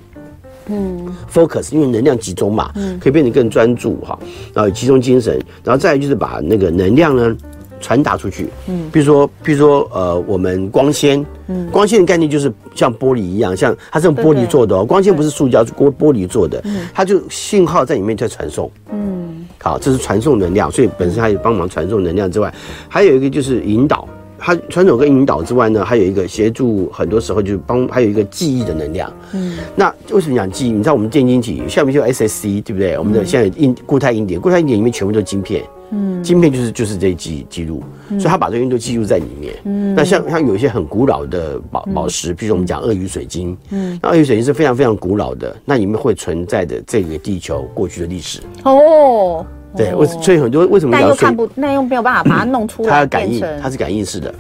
[0.69, 4.19] 嗯，focus，因为能量集中嘛，嗯，可以变得更专注哈，
[4.53, 7.37] 然后集中精神，然后再来就是把那个能量呢
[7.81, 22.53] 传达出去，嗯，比如说，比如说，呃，我们光纤，嗯，光纤的概念就是像玻璃一样，像它是用玻璃做的哦，光纤不是塑胶，是玻玻璃做的，嗯，它就信号在里面在传送，嗯，好，这是传送能量，所以本身它也帮忙传送能量之外，
[22.89, 24.09] 还有一个就是引导。
[24.39, 29.13] 它传统跟引导之外呢，还有一个协助，很多时候就是帮，还有一个记忆的能量。
[29.33, 30.71] 嗯，那为什么讲记忆？
[30.71, 32.99] 你知道我们电晶体下面就 SSC 对不对？
[32.99, 35.63] 我们的现在硬固态硬碟，固态硬碟里面全部都是晶片。
[35.91, 39.55] 嗯，晶片就是就是这记记录，所以它把这些东西都记录在里面。
[39.65, 43.57] 嗯，那像像有一些很古老的宝宝石，比如说我们讲鳄鱼水晶。
[43.71, 48.41] 嗯，那鳄鱼水晶是非常非常古老的，那里面会存在的这个地球过去的历史。
[48.65, 49.47] 哦。
[49.77, 52.91] 对，为所以很多为什么你要看不，那又没有办法把它弄出来。
[52.91, 54.35] 它要感应，它是感应式的，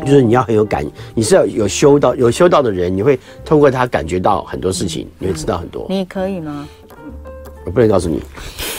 [0.00, 5.86] 就是你要很有感，你是要有修道有修道的人，你会通过它感觉到很多事情，你会知道很多。
[5.88, 6.66] 你可以吗？
[7.64, 8.22] 我不能告诉你。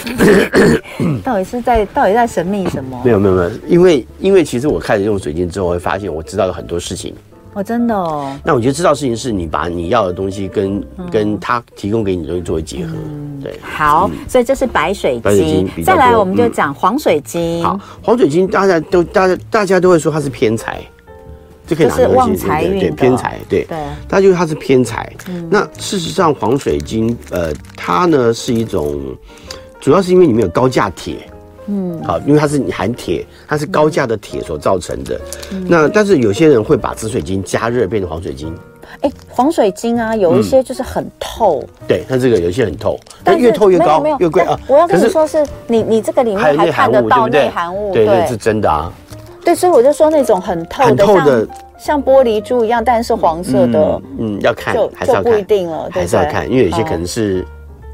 [1.21, 3.01] 到底是在到底在神秘什么？
[3.03, 7.13] 没有没有没有，因为因为其实我开始用水晶之后，会发现我知道了很多事情。
[7.57, 8.31] 哦，真的哦。
[8.43, 12.93] 那我觉得知道事情是你把你要的东西跟跟他提供给你的东西作为结合。
[13.41, 15.67] 对，好，所以这是白水晶。
[15.83, 17.63] 再来，我们就讲黄水晶。
[17.63, 20.79] 好，黄水晶大家都大家大家都会说它是偏财，
[21.65, 22.15] 就可以拿东西。
[22.15, 23.77] 旺财运，对，偏财，对对。
[24.07, 25.11] 它就是它是偏财。
[25.49, 28.99] 那事实上，黄水晶呃，它呢是一种，
[29.79, 31.15] 主要是因为里面有高价铁。
[31.67, 35.19] 嗯，好，因为它是含铁，它是高价的铁所造成的。
[35.51, 38.55] 嗯、那但是有些人会把紫水晶加热变成黄水晶。
[39.01, 41.61] 哎、欸，黄水晶啊，有一些就是很透。
[41.61, 44.57] 嗯、对，它这个有一些很透，但越透越高，越贵啊。
[44.65, 48.91] 我要跟你说是，是你你这个里面还看得到内含物，对对，是真的啊。
[49.43, 57.45] 对，所以我就说那种很透的，像像玻璃珠一样，但是黄色的，嗯，嗯，要看，就还是要看，不一定了，还是要看，因为有些可能是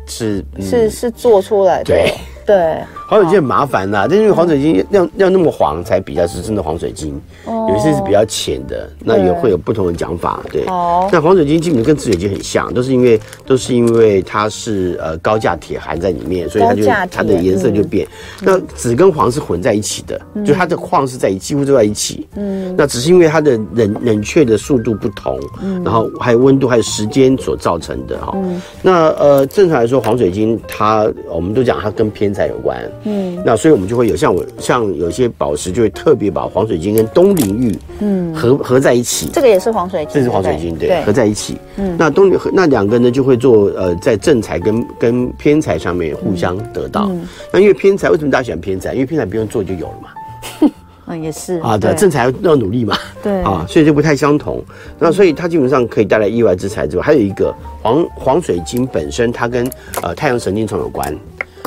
[0.05, 2.13] 是是是做出来的，对。
[2.45, 10.41] 对，黄水晶很麻烦呐，但是因为黄水晶要要那么黄才比较是真的黄水晶，有一些是比较浅的，那也会有不同的讲法。
[10.51, 18.07] 对，那黄水晶基本上跟紫水晶很像，都是因为都是因为它是呃高价铁含在里面，所以它就它的颜色就变。
[18.41, 22.27] 那紫跟黄是混在一起的，就它的矿是在几乎都在一起。
[22.35, 25.39] 嗯，那只是因为它的冷冷却的速度不同，
[25.83, 28.35] 然后还有温度还有时间所造成的哈。
[28.81, 47.11] 那呃正常来说黄水晶它我们都讲它跟偏财有关，嗯，那所以我们就会有像我像有些宝石就会特别把黄水晶跟东陵玉，嗯，合合在一起，这个也是黄水晶，这是黄水晶，对，合在一起，嗯，那东陵那两个呢就会做呃在正财跟跟偏财上面互相得到，
[47.51, 48.93] 那因为偏财为什么大家喜欢偏财？
[48.93, 50.09] 因为偏财不用做就有了嘛，
[51.07, 53.41] 嗯，也是啊，对，正财要努力嘛，对。
[53.41, 54.63] 啊，所以就不太相同，
[54.97, 59.69] 那所以它基本上可以带来意外之财之外，还有一个黄黄水晶本身它跟
[60.01, 61.13] 呃太阳神经丛有关。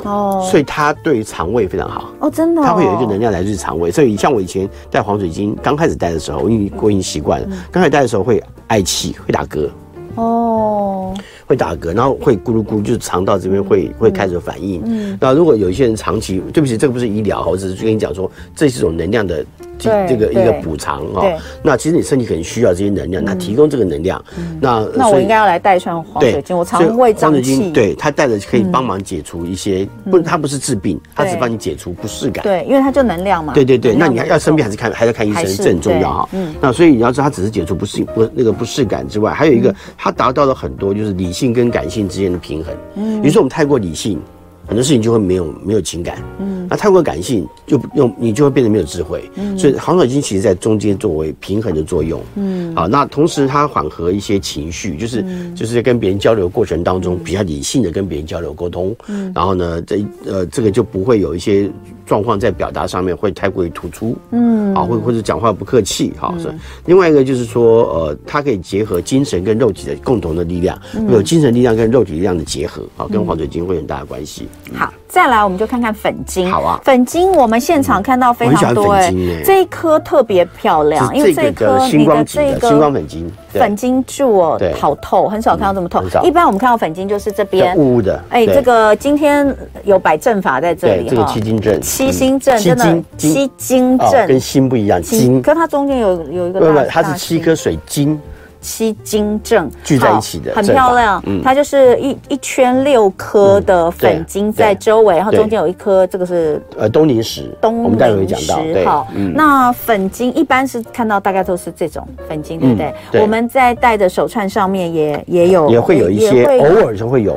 [0.06, 2.10] 哦，所以它对于肠胃非常好。
[2.20, 3.90] 哦，真的，它会有一个能量来自肠胃。
[3.90, 9.68] 所以像我以前带黄水晶刚开始带的时候，因为我已经习惯了，刚开始带的时候会嗳气，会打嗝，
[10.14, 11.14] 哦，
[11.46, 14.80] 会打嗝，然后会咕噜咕，就是肠道这边会会开始有反应。
[14.84, 19.44] 嗯，那如果有一些人长期，对不起，这个不是医疗，我只是跟你讲说，这是一种能量的
[19.78, 21.38] 这个一个补偿哦。
[21.62, 24.22] 那其实你身体可能需要这些能量，那提供这个能量，
[24.60, 32.42] 那那我应该要来带串黄水晶，我肠胃胀气，对，它带着可以帮忙解除一些不，它不是治病，它只帮你解除不适感。
[32.42, 33.52] 对，因为它就能量嘛。
[33.52, 36.28] 对对对，那你要生病还是看还是看医生，这很重要哈。
[36.32, 42.74] 嗯，那所以你要知道，它只是解除不适不那个不适感之外，还有一个它达到了很多就是理性跟感性之间的平衡。
[42.96, 44.20] 嗯，比如说我们太过理性。
[44.66, 61.70] 很多事情就会没有没有情感，嗯，那太过感性就用你就会变得没有智慧，嗯，所以黄水晶其实在中间作为平衡的作用，嗯，好，那同时它缓和一些情绪，就是、嗯、就是在跟别人交流过程当中比较理性的跟别人交流沟通，嗯，然后呢，这呃这个就不会有一些
[62.04, 66.52] 状况在表达上面会太过于突出，嗯，啊，或或者讲话不客气，哈，是。
[66.86, 70.76] 另外一个就是说，呃，它可以结合精神跟肉体的共同的力量，
[71.10, 74.46] 有精神力量跟肉体力量的结合，啊，跟黄水晶会有很大的关系。
[74.74, 76.50] 好，再来我们就看看粉晶。
[76.50, 79.12] 好啊，粉晶我们现场看到非常多哎，
[79.44, 86.02] 这一颗特别漂亮，因为这一颗你的这个星光粉晶，粉晶柱哦，好透，很少看到这么透。
[86.24, 88.20] 一般我们看到粉晶就是这边雾雾的。
[88.30, 94.26] 哎，这个今天有摆阵法在这里，这个七星阵，七星阵真的七星阵。
[94.26, 98.20] 跟星不一样，金，可它中间有有一个，不不，它是七颗水晶。
[98.66, 101.22] 七金正聚在一起的，很漂亮。
[101.24, 107.56] 嗯，它就是一一圈六颗的粉晶在周围，然后中间有一颗，这个是呃东宁石。
[107.62, 108.58] 东我们待会会讲到。
[108.84, 112.92] 好，那粉晶一般是看到大概都是这种粉晶，对不对？
[113.22, 117.36] 我们在戴的手串上面也也有，也会有一些，偶尔就会有。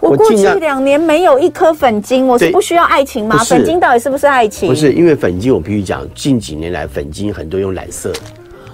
[0.00, 3.36] 我过去两年没有一颗粉晶，我是不需要爱情吗？
[3.38, 4.68] 粉晶到底是不是爱情？
[4.68, 8.12] 不是，因为粉晶我必须讲，近几年来粉晶很多用染色。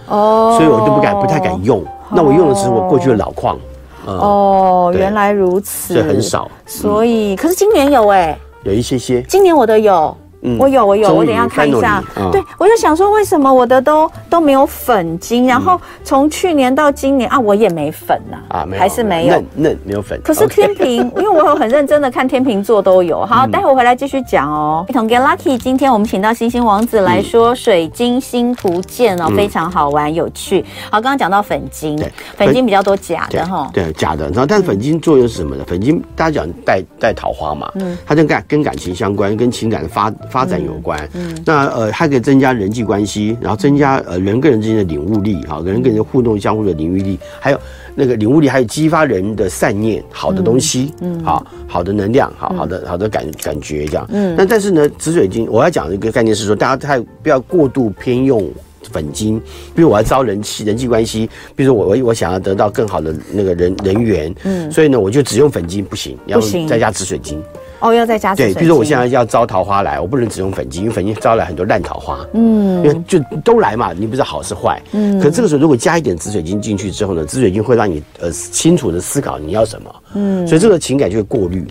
[0.09, 1.83] 哦，所以我就不敢，不太敢用。
[2.11, 3.59] 那我用的是我过去的老矿。
[4.07, 6.51] 哦，原来如此，这很少。
[6.67, 9.23] 所以，可是今年有哎，有一些些。
[9.23, 10.17] 今年我的有。
[10.59, 12.03] 我有，我有，我等一下看一下。
[12.31, 15.47] 对，我就想说，为什么我的都都没有粉晶？
[15.47, 20.21] 然后从去年到今年啊，我也没粉呐，啊，还是没有嫩嫩没有粉。
[20.23, 23.25] 可是天秤， 因为我有很认真的看天平座都有。
[23.25, 24.85] 好，待会回来继续讲哦。
[24.89, 30.65] 一同 get lucky，今天我们请到星星王子来说水晶星图鉴哦，非常好玩有趣。
[30.91, 31.99] 好，刚刚讲到粉晶，
[32.37, 34.25] 粉晶比较多假的哈，对，假的。
[34.27, 35.65] 然后，但是粉晶作用是什么呢？
[35.67, 40.13] 粉晶大家讲带带桃花嘛，嗯，它跟感跟感情相关，跟情感的发。
[40.35, 47.61] 发展有关，嗯，那呃，还可以增加人际关系，然后增加呃人跟人之间的领悟力，哈，人跟人互动相互的领悟力，还有
[47.95, 58.45] 那个领悟力，还有激发人的善念，好的东西，嗯，好，好的能量，好好的好的感感觉这样，嗯，那但是呢，紫水晶我要讲的一个概念是说，大家太不要过度偏用
[58.91, 59.41] 粉晶，
[59.73, 67.41] 比如我要招人气人际关系，比如说我我我想要得到更好的那个人人缘，嗯，所以呢，我就只用粉晶不行，要再加紫水晶。
[67.85, 72.27] 哦，要再加对，比如说我现在要招桃花来，我不能只用粉晶，因为粉晶招来很多烂桃花。
[72.33, 74.81] 嗯，因为就都来嘛，你不知道好是坏。
[74.93, 79.95] 嗯，可这个时候如果加一点紫水晶进去之后呢，紫水晶会让你呃清楚的思考你要什么。
[80.15, 81.67] 嗯，所以这个情感就会过滤。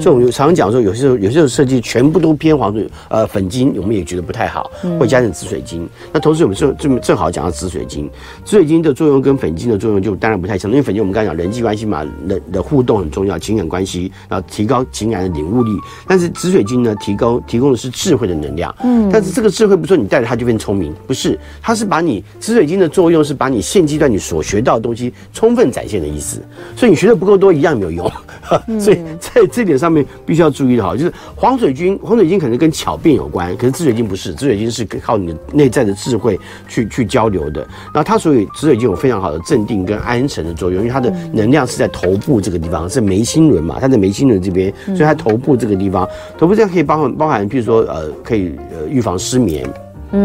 [0.00, 5.88] 所以我们常常讲说，有些时候有些时候设计全部都偏黄水呃粉晶，我们也觉得不太好，会加点紫水晶。
[6.12, 8.08] 那同时我们正正正好讲到紫水晶，
[8.44, 15.70] 紫水晶的作用跟粉晶的作用就当然不太相同，因为粉晶我们刚才讲人际关系嘛，人的互动很重要，情感关系，然后提高情感的领悟力。
[16.06, 18.74] 但是紫水晶呢，提高提供的是智慧的能量。
[18.82, 26.40] 嗯，但是这个智慧不是说你带着它就变聪明，不是，它是把你紫水晶的作用是把你现阶段你所学到的东西充分展现的意思。
[26.74, 28.10] 所以你学的不够多，一样没有用。
[28.80, 29.84] 所以在这点。
[29.84, 37.60] 上面必须要注意的哈，就是黄水晶，黄水晶可能跟巧辩有关，可是紫水晶不是，紫水晶是靠你的内在的智慧去去交流的。
[37.92, 46.08] 然后它所以紫水晶有非常好的镇定跟安神的作用，因为它的能量是在头部这个地方，是眉心轮嘛，它在眉心轮这边，所以它头部这个地方，
[46.38, 49.68] 头部这样可以包含包含，譬如说呃，可以呃预防失眠，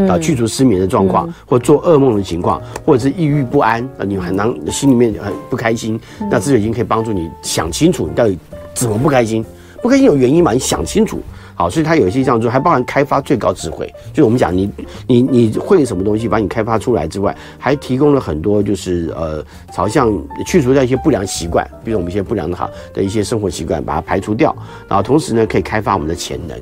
[0.08, 8.38] 啊，去除失眠的状况，或做噩梦的情况，或者是抑郁不安啊，你很难心里面很不开心，那紫水晶可以帮助你想清楚你到底。
[8.80, 9.44] 怎么不开心？
[9.82, 10.52] 不开心有原因嘛？
[10.52, 11.22] 你想清楚。
[11.56, 13.86] 好，所以它有一些这样做，还包含开发最高智慧。
[14.14, 14.72] 就是我们讲，你
[15.06, 20.10] 你你会什么东西，把你开发出来之外，还提供了很多，就是呃，朝向
[20.46, 24.56] 去除掉一些不良习惯，比如我们一些不良的好的一些生活习惯，把它排除掉。
[24.88, 26.58] 然后同时呢，可以开发我们的潜能。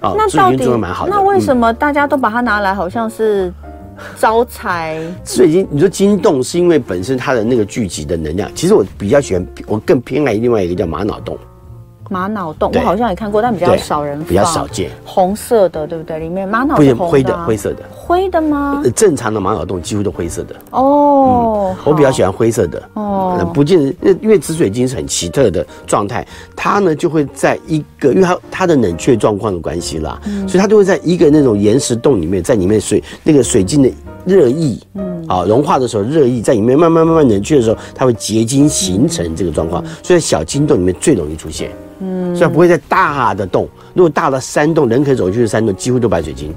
[0.00, 0.62] 啊，那到底。
[1.08, 3.50] 那为什么大家都把它拿来，好像是
[4.18, 5.00] 招财？
[5.22, 8.50] 紫水晶，你说惊动是因为本身它的那个聚集的能量。
[8.54, 11.38] 其实我比较喜欢，我更偏爱另外一个叫玛瑙洞。
[12.10, 14.90] 玛瑙洞，我好像也看过，但比较少人，比较少见。
[15.04, 16.18] 红色的，对不对？
[16.18, 17.82] 里面玛瑙灰的，灰色的。
[17.90, 18.82] 灰的吗？
[18.94, 20.54] 正常的玛瑙洞几乎都灰色的。
[20.70, 22.82] 哦、嗯，我比较喜欢灰色的。
[22.94, 33.90] 哦，不见得，因为紫水晶是很奇特的状态，它呢就会在一个，因为它它的冷却状况的关系啦，嗯、所以它就会在一个那种岩石洞里面，在里面水那个水晶的
[34.26, 41.70] 热液，嗯，啊融化的时候热液在里面慢慢慢慢冷却的时候，它会结晶形成这个状况，嗯、所以小金洞里面最容易出现。
[42.04, 46.54] 嗯，所以不会在大的洞，如果大的山洞，人可以走进去的山洞，几乎都白水晶。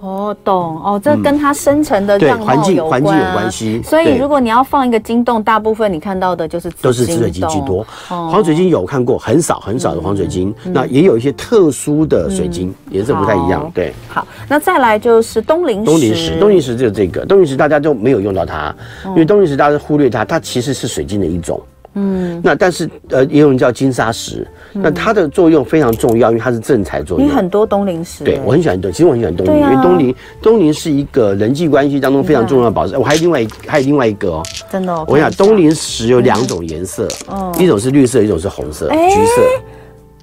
[0.00, 3.80] 哦，懂哦，这跟它生成的样貌有关，环境有关系。
[3.82, 7.82] 所以如果你要放一个金洞，大部分你看到的就是都是紫水晶居多。
[8.06, 13.70] 黄水晶有看过，很少很少的黄水晶，那也有一些特殊的水晶，颜色不太一样。
[13.74, 15.86] 对，好，那再来就是东陵石。
[15.86, 18.76] 东陵石，东陵石就是这个东陵石，大家都没有用到它，
[19.06, 21.58] 因为东陵石大家忽略它，它其实是水晶的一种。
[21.94, 27.26] 嗯，那但是呃，也有人叫金沙石，嗯、那它的作用非常重要，因为它是正财作用。
[27.26, 32.96] 你很多东陵石，对我很喜欢东，其实我很喜欢东陵，啊、因为东陵东陵是一个人际关系当中非常重要的宝石。
[32.98, 39.42] 我还有另外一还有另外一个哦，真的，哦，我跟你讲东陵石有两种颜色，嗯、一种是绿色，一种是红色，欸、橘色，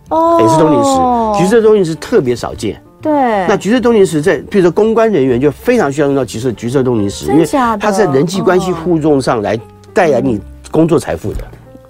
[0.09, 2.82] 哦，也是东陵石，橘色东陵石特别少见。
[3.01, 3.11] 对，
[3.47, 7.45] 那橘色东陵石在，比如说公关人员就非常需要用到橘色橘色东陵石，因为
[7.80, 9.59] 它在人际关系互动上来
[9.91, 11.39] 带来你工作财富的。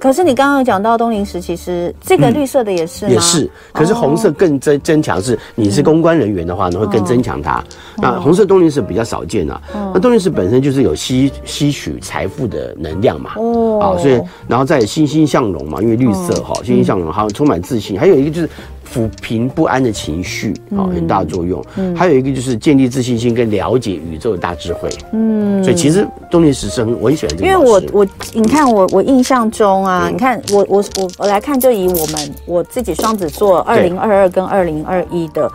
[0.02, 7.64] 可是你刚刚有讲到东林石，其实这个绿色的也是、嗯、也是，可是红色更增增强，是你是公关人员的话呢，会更增强它。
[7.98, 9.62] 那红色东林石比较少见啊，
[9.94, 18.50] 那东林石本身就是有吸吸取财富的能量嘛，哦，啊，所以然后再欣欣向荣嘛，因为绿色哈，欣欣向荣，还有充满自信，还有一个就是。
[18.94, 21.64] 抚平不安的情绪，啊，很大的作用。
[21.78, 24.90] 嗯，还有一个就是建立自信心跟了解宇宙的大智慧。
[25.14, 27.48] 嗯，所以其实东陵石是很我很喜欢这个。
[27.48, 35.50] 因为我我你看我我印象中啊，你看我我我我来看，就以我们我自己双子座二零二二跟二零二一的，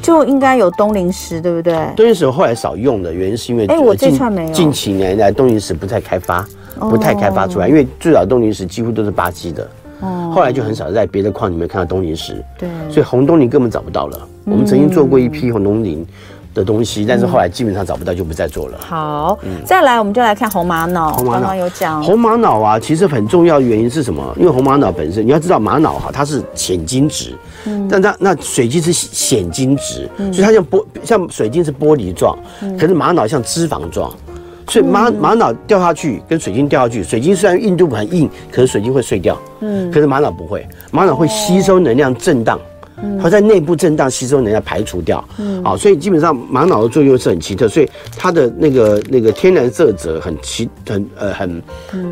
[0.00, 1.74] 就应该有东陵石，对不对？
[1.94, 4.52] 东陵石后来少用的原因是因为哎，我这串没有。
[4.52, 6.46] 近几年来东陵石不太开发，
[6.78, 9.68] 不太开发出来，因为最早东陵石几乎都是巴西的。
[10.00, 14.28] 哦，后来就很少在别的矿里面看到东陵石，对，所以红东陵根本找不到了。
[14.44, 16.06] 我们曾经做过一批红东陵
[16.54, 18.78] 的东西，但是后来基本上找不到，就不再做了。
[18.80, 21.12] 好，再来我们就来看红玛瑙。
[21.12, 21.54] 红玛瑙。
[21.54, 22.02] 有讲。
[22.02, 24.24] 红玛瑙啊，其实很重要的原因是什么？
[24.38, 27.34] 因为红玛瑙本身你要知道玛瑙哈，它是浅晶质，
[27.66, 32.38] 嗯，但它那水晶是显晶质，所以它像玻像水晶是玻璃状，
[32.78, 34.10] 可是玛瑙像脂肪状。
[34.68, 39.36] 所以玛玛瑙掉下去跟水晶掉下去，水晶虽然硬度很硬，可是水晶会碎掉。
[39.60, 42.60] 嗯，可是玛瑙不会，玛瑙会吸收能量震荡。
[43.20, 51.62] 它在内部震荡吸收能量排除掉，嗯，好，所以基本上玛瑙的作用是很奇特，所以它的那个那个天然色泽很奇，很呃很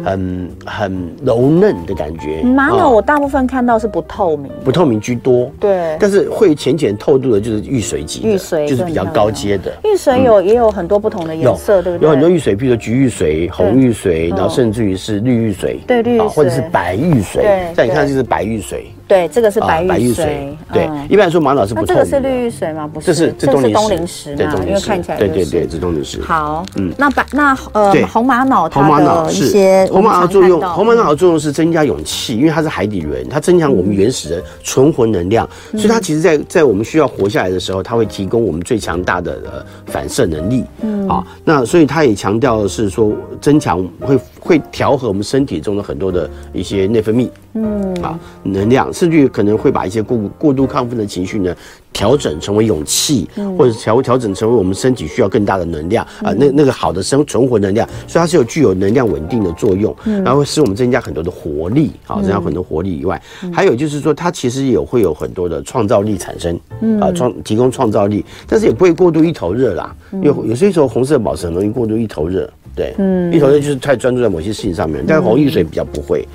[0.05, 2.43] 很很柔嫩的感觉。
[2.43, 9.73] 玛瑙我大部分看到是不透明，不透明居多，对，但是会浅浅透度的就是玉髓级，玉髓就是比较高阶的。
[9.85, 12.07] 玉髓有也有很多不同的颜色，对不对？
[12.07, 18.83] 有很多玉髓，比如说橘玉髓、红玉髓，然后甚至于是绿玉髓，对绿玉，或者是白玉髓，在你看就是白玉髓。
[19.09, 20.49] 对，这个是白玉髓。
[20.73, 22.05] 对，一般来说玛瑙是不透明的。
[22.05, 22.91] 这个是绿玉髓吗？
[22.93, 24.55] 不是，这是这是东陵石嘛？
[24.67, 26.21] 因为看起来对对对，这东陵石。
[26.21, 40.65] 好，嗯，那白那呃红玛瑙它的一些红玛瑙作用，红玛瑙的作用是增加勇气，因为它是海底轮，它增强我们原始的存活能量，所以它其实在在我们需要活下来的时候，它会提供我们最强大的呃反射能力。
[40.81, 47.29] 嗯，啊，那所以它也强调的是说增强会会调和我们身体中的很多的一些内分泌。
[47.55, 51.57] 嗯，啊，能量甚至于可能会把一些过过度亢奋的情绪呢，
[51.91, 53.57] 调整成为勇气，嗯。
[53.57, 63.21] 或者调调整成为我们身体需要更大的能量啊，那那个好的生存活能量，所以它是有具有能量稳定的作用，然后会使我们增加很多的活力，啊，增加很多活力以外，
[63.51, 66.55] 还有就是说它其实也会有很多的创造力产生，
[67.01, 76.29] 啊，创提供创造力，但是也不会过度一头热啦，因为有些时候红色宝石很容易过度一头热，对，嗯，一头热就是太专注在某些事情上面，但是红玉水比较不会，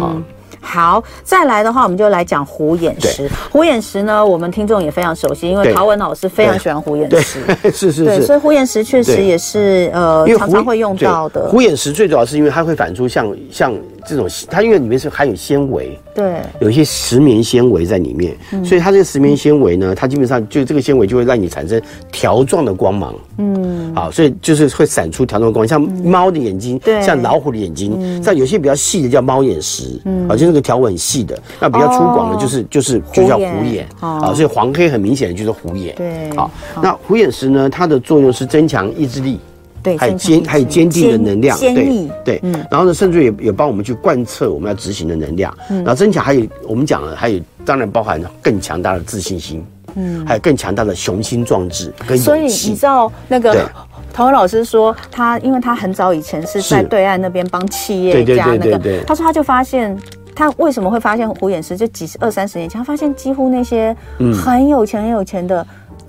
[0.00, 0.16] 啊。
[0.64, 3.28] 好，再来的话，我们就来讲虎眼石。
[3.50, 7.40] 虎眼石呢，我们听众也非常熟悉，因为陶文老师非常喜欢虎眼石。
[7.64, 8.22] 是是是。
[8.22, 11.48] 所以虎眼石确实也是呃，常常会用到的。
[11.48, 13.74] 虎眼石最主要是因为它会反出像像
[14.06, 18.32] 这种，它因为里面是含有纤维，对，有一些石棉纤维在里面，
[18.64, 21.82] 所以它这个石棉纤维呢，它基本上就这个纤维就会让你产生
[22.12, 23.12] 条状的光芒。
[23.36, 30.52] 嗯，好，所以就是会闪出条状的光，像猫的眼睛，对，像老虎的眼睛，像有些比较细的叫猫眼石，嗯，啊，就那。
[30.52, 33.86] 个条纹很细的，那比较粗犷的，就是就是就叫虎眼。
[34.00, 35.94] 啊，所以黄黑很明显的就是虎眼。
[35.96, 36.50] 对，好，
[36.82, 39.40] 那虎眼石呢，它的作用是增强意志力，
[39.82, 49.64] 对，还有坚还有坚定的能量，对对，嗯，然后呢，甚至也也帮我们去贯彻我们要执行的能量，嗯，然后增强还有我们讲了，还有当然包含更强大的自信心，
[49.94, 52.16] 嗯，还有更强大的雄心壮志跟。
[52.16, 53.70] 所以你知道那个
[54.12, 59.98] 陶文老师说，他因为他很早以前是在对岸那边帮企业家那个，他说他就发现。
[60.34, 61.76] 他为什么会发现虎眼石？
[61.76, 63.94] 就几十二三十年前，他发现几乎那些
[64.42, 65.64] 很有钱很有钱的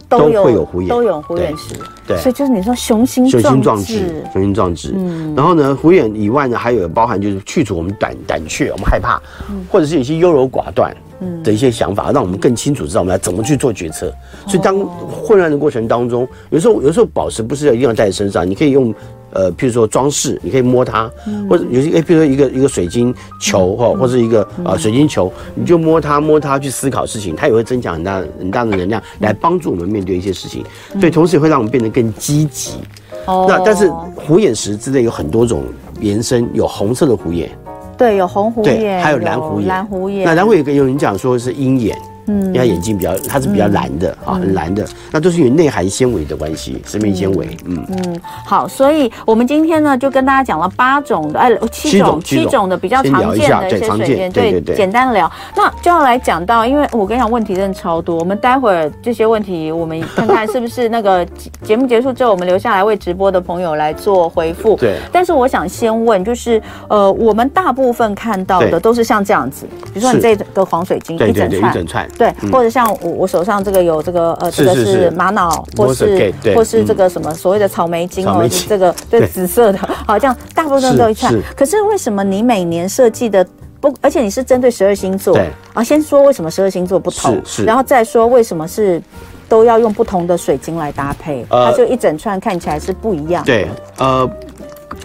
[0.08, 1.76] 都有，都会有虎眼，都有虎眼石。
[2.08, 4.94] 对，所以就是你说雄心雄心壮志，雄心壮志。
[4.96, 9.22] 嗯，然后呢，虎眼以外呢，还有包含就是去除我们胆胆怯，我们害怕，
[9.70, 10.96] 或者是有些优柔寡断
[11.44, 14.14] 的一些想法，让我们更清楚知道我们要怎么去做决策。
[14.48, 18.94] 所以当混乱的过程当中，有时候有时候宝石不是要一定要带在身上，你可以用。
[19.36, 23.12] 呃，譬如说装饰，你可以摸它，嗯、或者有些诶，譬如说一个一个水晶
[23.42, 30.64] 球哈，嗯、或者一个啊、呃、水晶球，你就摸它摸它去思考事情，它也会增强很大很大的能量来帮助我们面对一些事情，
[31.02, 32.74] 对，同时也会让我们变得更积极。
[33.26, 35.64] 哦、那但是虎眼石之类有很多种
[36.00, 37.50] 延伸，有红色的虎眼，
[38.04, 40.26] 对，有红狐眼，还有蓝狐眼，蓝虎眼。
[40.26, 41.98] 那蓝虎眼有人讲说是鹰眼。
[42.28, 47.48] 嗯，因为它眼睛比较，它是比较蓝的啊，很蓝的，那都是因为内含纤维的关系，生命纤维。
[47.66, 55.32] 嗯嗯，好，所以我们今天呢就跟大家讲了八种的，哎，七种七种的比较常见的一些水晶，对对，简单聊。
[55.56, 61.26] 那就要来讲到，因为我跟你讲，问题真的超多，我们待会儿这些问题，我们看看是不是那个
[61.64, 64.76] 节目结束之后，我们留下来为直播的朋友来做回复。
[64.78, 64.96] 对。
[65.12, 72.10] 但是我想先问，就是呃，我们大部分看到的都是像这样子，比如说你这个黄水晶一整串，一整串。
[72.18, 81.34] 对，或者像我我手上这个有这个呃，这个是玛瑙，或是或是这个什么所谓的草莓晶哦，这个对紫色的， 好像大部分都一串。
[81.56, 83.46] 可是为什么你每年设计的
[83.82, 85.38] 不，而且你是针对十二星座
[85.74, 85.84] 啊？
[85.84, 89.02] 先说为什么十二星座不同，然后再说为什么是
[89.50, 93.44] 都要用不同的水晶来搭配，它就一整串看起来是不一样。
[93.44, 94.30] 对，呃。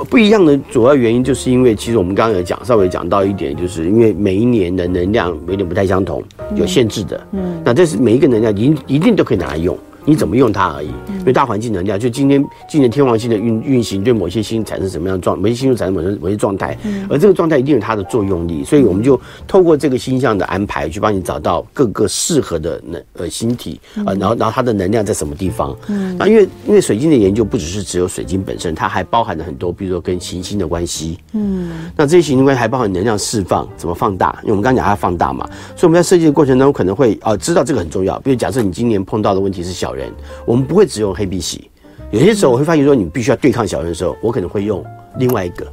[0.09, 6.23] 不一样的主要原因，就是因为其实我们刚刚有讲，稍微讲到一点，就是因为每一年的能量有点不太相同，
[6.55, 7.21] 有限制的。
[7.33, 9.77] 嗯，那这是每一个能量，一一定都可以拿来用。
[10.09, 10.87] 你怎么用它而已，
[11.19, 16.75] 因为大环境能量，就今天今年天王星的运运行，对某些星产生什么样的状，某些星就产生某些某些状态，
[17.11, 35.47] 而这个状态一定有它的作用力，所以我们就透过这个星象的安排，去帮你找到各个适合的能呃星体啊，然后然后它的能量在什么地方，嗯，那因为因为水晶的研究不只是只有水晶本身，它还包含了很多，比如说跟行星的关系，嗯，那这些行星关系还包含能量释放怎么放大，因为我们刚刚讲它放大嘛，
[35.77, 39.98] 所以我们在设计的过程当中可能会啊知道这个很重要，比如假设你今年碰到的问题是小人，
[40.45, 41.71] 我们不会只用黑碧玺，
[42.11, 44.85] 有些时候我会发现说，你必须要对抗小人的时候，我可能会用
[45.19, 45.67] 另外一个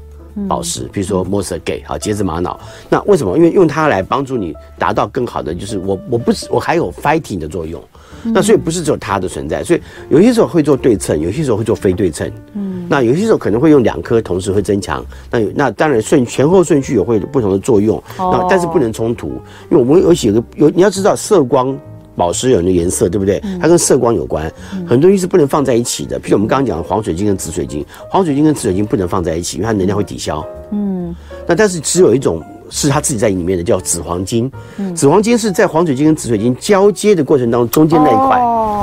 [0.48, 2.60] 宝石，比如说 Mos Agate 好，节子玛瑙。
[2.90, 3.38] 那为什么？
[3.38, 7.82] 因为用它来帮助你达到更好的，就是我我不是我还有 fighting 的作用。
[8.28, 12.30] 那所以不是只有它的存在，所以有些时候会做对称，有些时候会做非对称。
[12.54, 15.06] 嗯，那有些时候可能会用两颗同时会增强。
[15.30, 18.02] 那有那当然顺前后顺序也会有不同的作用。
[18.18, 19.28] 那但是不能冲突，
[19.70, 21.78] 因为我们有几个有你要知道色光。
[22.16, 23.42] 宝石有那颜色，对不对？
[23.60, 24.52] 它跟色光有关，
[24.88, 26.20] 很多东西是不能放在一起的。
[26.20, 30.46] 譬如我们刚刚讲的黄水晶跟紫水晶，黄水晶跟紫水晶不能放在一起，因为它能量会抵消。
[30.72, 31.16] 嗯，
[31.48, 34.52] 那但是只有一种是它自己在里面的，叫紫黄金。
[34.96, 38.38] 紫黄金是在黄水晶跟紫水晶交接的过程当中，中间那一块，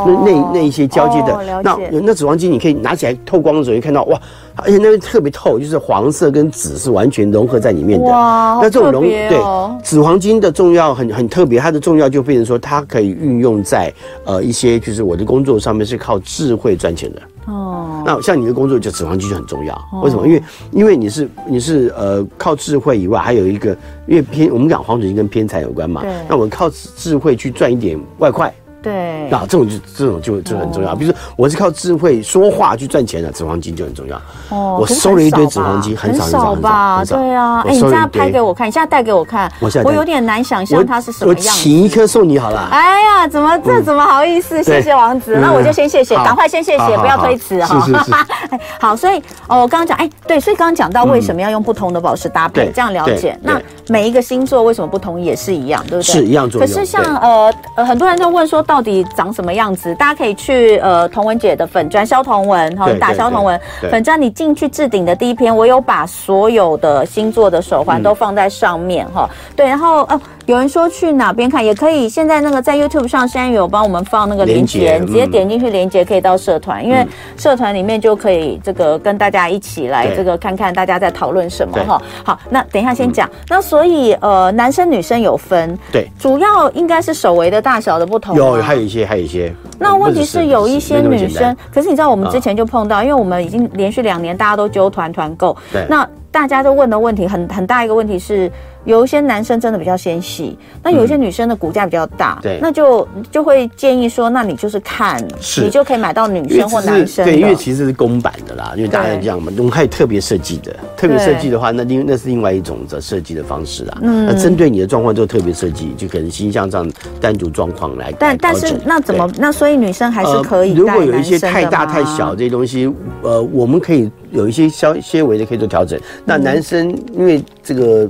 [0.06, 4.20] 那那那一些交接的，那那紫黄金你可以拿起来透光的时候，你看到哇。
[4.54, 8.04] 而且那个特别透，就是黄色跟紫是完全融合在里面的。
[8.04, 13.90] 哇，那这种融、哦、对紫黄金的重要很很特别，它的重要就变成说，它可以运用在
[14.24, 17.22] 呃一些就是我的工作上面是靠智慧赚钱的。
[17.46, 19.76] 哦，那像你的工作就紫黄金就很重要。
[20.02, 20.26] 为什么？
[20.26, 23.76] 因为因为你是你是呃靠智慧以外，还有一个
[24.06, 26.02] 因为偏我们讲黄水晶跟偏财有关嘛。
[26.28, 28.52] 那我们靠智慧去赚一点外快。
[28.82, 30.94] 对，那这种就这种就就很重要。
[30.96, 34.16] 比如说，我是靠智慧说话去赚钱的，纸黄金就很重要。
[34.48, 37.04] 哦，我收了一堆纸黄金，很少很少吧？
[37.04, 41.54] 对啊，哎，你现在拍给我看，你现在带给我看，我我有点难想象它是什么样。
[41.54, 42.68] 我请一颗送你好了。
[42.72, 44.60] 哎呀，怎么这怎么好意思？
[44.64, 47.80] 谢谢王子，那我就先谢谢，赶快先谢谢，不要推辞哈。
[47.86, 48.12] 是是是。
[48.80, 53.38] 好，所以哦，我刚刚讲，哎，对，所以刚刚讲到为什么要用不同的宝石搭配，这样了解。
[53.42, 56.12] 那每一个星座为什么不同也是一样，对不对？
[56.12, 56.68] 是一样作用。
[56.68, 58.60] 可是像呃呃，很多人在问说。
[58.72, 59.94] 到底长什么样子？
[59.96, 63.60] 大家可以去呃童文姐的粉砖萧彤雯哈，打萧童文
[63.90, 69.28] 粉砖，你进去置顶的第一篇，我有把所有的星座的手环都放在上面哈。
[69.54, 70.18] 对，然后哦。
[70.52, 77.06] 有人说去哪边看也可以，现在那个在 YouTube 上，现在有帮我们放那个链接，直接点进去链接可以到社团，因为
[77.38, 82.02] 社团里面就可以这个跟大家一起来这个看看大家在讨论什么哈。
[82.22, 89.50] 好，那等一下先讲，那所以呃男生女生有分，对，主要应该是手围的大小的不同，有还有一些还有一些。
[89.78, 96.06] 那问题是有一些女生，可是你知道我们之前就碰到，因为我们已经连续两年大家都揪团团购，对，那。
[96.32, 98.50] 大家都问的问题很很大一个问题是，
[98.84, 107.24] 有一些男生真的比较纤细，那有一些女生的骨架比较大，对、嗯，那就就会建议说，那你就是看，是你就可以买到女生或男生。
[107.24, 113.98] 对，因为其实是公版的啦，因为大家这样嘛，我们还有特别设计的，特别设计的话，那另那是另外一种的设计的方式啦。
[114.02, 118.12] 嗯，那针对你的状况就特别设计，就可能形象上单独状况来。
[118.18, 120.76] 但但是那怎么那所以女生还是可以、呃？
[120.76, 124.10] 如果有一些太大太小这些东西，呃，我们可以。
[124.32, 128.08] 有一些小纤维的可以做调整，那男生因为这个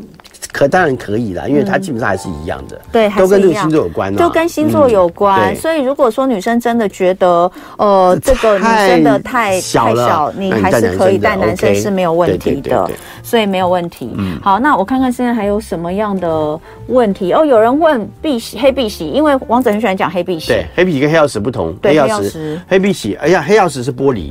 [0.53, 5.57] 可当然可以啦，因为它基本上还是一样的，对，都跟这个星座有关，都跟星座有关。
[5.57, 12.88] 所以如果说女生真的觉得呃这个女生的太太小，你还是可以带男生是没有问题的，
[13.22, 14.14] 所以没有问题。
[14.42, 17.44] 好，那我看看现在还有什么样的问题哦？
[17.44, 24.30] 有人问碧玺黑碧玺，因为王子很喜欢讲黑碧玺，对，黑碧玺跟黑曜石不同，黑曜石黑碧玺，哎呀，黑曜石是玻璃。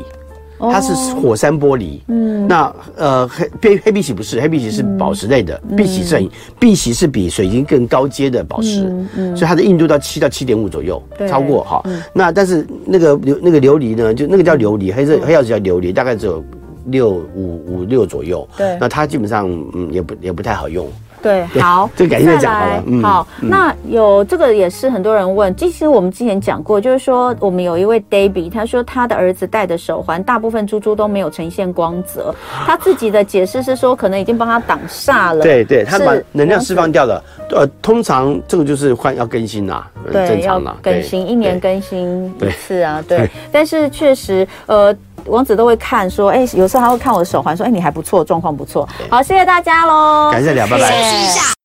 [0.69, 8.83] 它是火山玻璃，嗯，那呃黑黑黑碧玺不是，黑碧玺是宝石类的，碧玺是碧玺是比水晶更高阶的宝石，
[9.15, 11.83] 嗯，所以它的硬度到七到七点五左右，超过哈，
[12.13, 16.43] 那但是那个琉那个琉璃呢，就那个叫琉璃，黑色黑曜石叫琉璃，大概只有
[16.85, 20.87] 六五五六左右，对，那它基本上嗯也不也不太好用。
[21.21, 22.83] 对，好， 这改天再讲好了。
[22.87, 32.33] 嗯、好，嗯、那有这个也是很多人问，其实我们之前讲过，就是说我们有一位 Debbie，他说他的儿子戴的手环，大部分珠珠都没有呈现光泽。
[32.65, 35.41] 他自己的解释是说，可能已经帮他挡煞了。
[35.41, 37.23] 对对，他把能量释放掉了。
[37.51, 43.29] 呃，通常这个就是换要更新啦，对，正常啦，更新一年更新一次啊，对。
[43.51, 44.95] 但是确实，呃。
[45.25, 48.87] 王子都会看，说，哎，有时候他会看我的手环，说，哎，你还不错，状况不错。
[49.09, 51.60] 好，谢谢大家喽，感谢大家，拜拜。